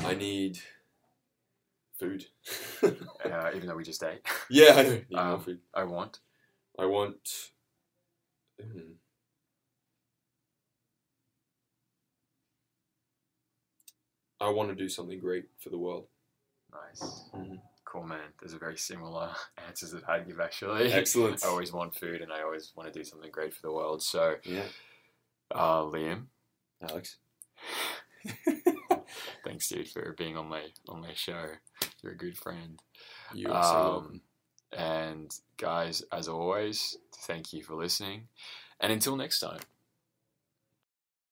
I 0.00 0.14
need 0.14 0.58
food. 1.98 2.24
uh, 2.82 3.50
even 3.54 3.66
though 3.68 3.76
we 3.76 3.84
just 3.84 4.02
ate. 4.02 4.20
yeah, 4.50 4.72
I 4.74 4.82
know. 4.82 5.20
Um. 5.20 5.60
I 5.74 5.84
want. 5.84 6.20
I 6.78 6.86
want. 6.86 7.50
Hmm. 8.60 8.92
I 14.40 14.50
want 14.50 14.68
to 14.70 14.74
do 14.74 14.88
something 14.88 15.18
great 15.18 15.46
for 15.58 15.70
the 15.70 15.78
world. 15.78 16.06
Nice. 16.72 17.24
Mhm. 17.34 17.60
Cool, 17.84 18.04
man. 18.04 18.32
There's 18.40 18.52
a 18.52 18.58
very 18.58 18.76
similar 18.76 19.34
answers 19.66 19.92
that 19.92 20.08
I 20.08 20.20
give 20.20 20.40
actually. 20.40 20.92
Excellent. 20.92 21.44
I 21.44 21.48
always 21.48 21.72
want 21.72 21.94
food 21.96 22.20
and 22.20 22.32
I 22.32 22.42
always 22.42 22.72
want 22.76 22.92
to 22.92 22.96
do 22.98 23.04
something 23.04 23.30
great 23.30 23.54
for 23.54 23.62
the 23.62 23.72
world. 23.72 24.02
So, 24.02 24.36
Yeah, 24.44 24.64
uh, 25.50 25.82
Liam, 25.82 26.26
Alex. 26.82 27.16
thanks, 29.44 29.68
dude, 29.68 29.88
for 29.88 30.14
being 30.18 30.36
on 30.36 30.48
my 30.48 30.62
on 30.88 31.00
my 31.00 31.14
show. 31.14 31.46
You're 32.02 32.12
a 32.12 32.16
good 32.16 32.36
friend. 32.36 32.80
You 33.32 33.50
are 33.52 33.62
so 33.62 33.80
welcome. 33.90 34.06
Um, 34.14 34.20
and 34.76 35.34
guys, 35.56 36.02
as 36.12 36.28
always, 36.28 36.96
thank 37.22 37.52
you 37.52 37.62
for 37.62 37.74
listening. 37.74 38.28
And 38.80 38.92
until 38.92 39.16
next 39.16 39.40
time. 39.40 39.60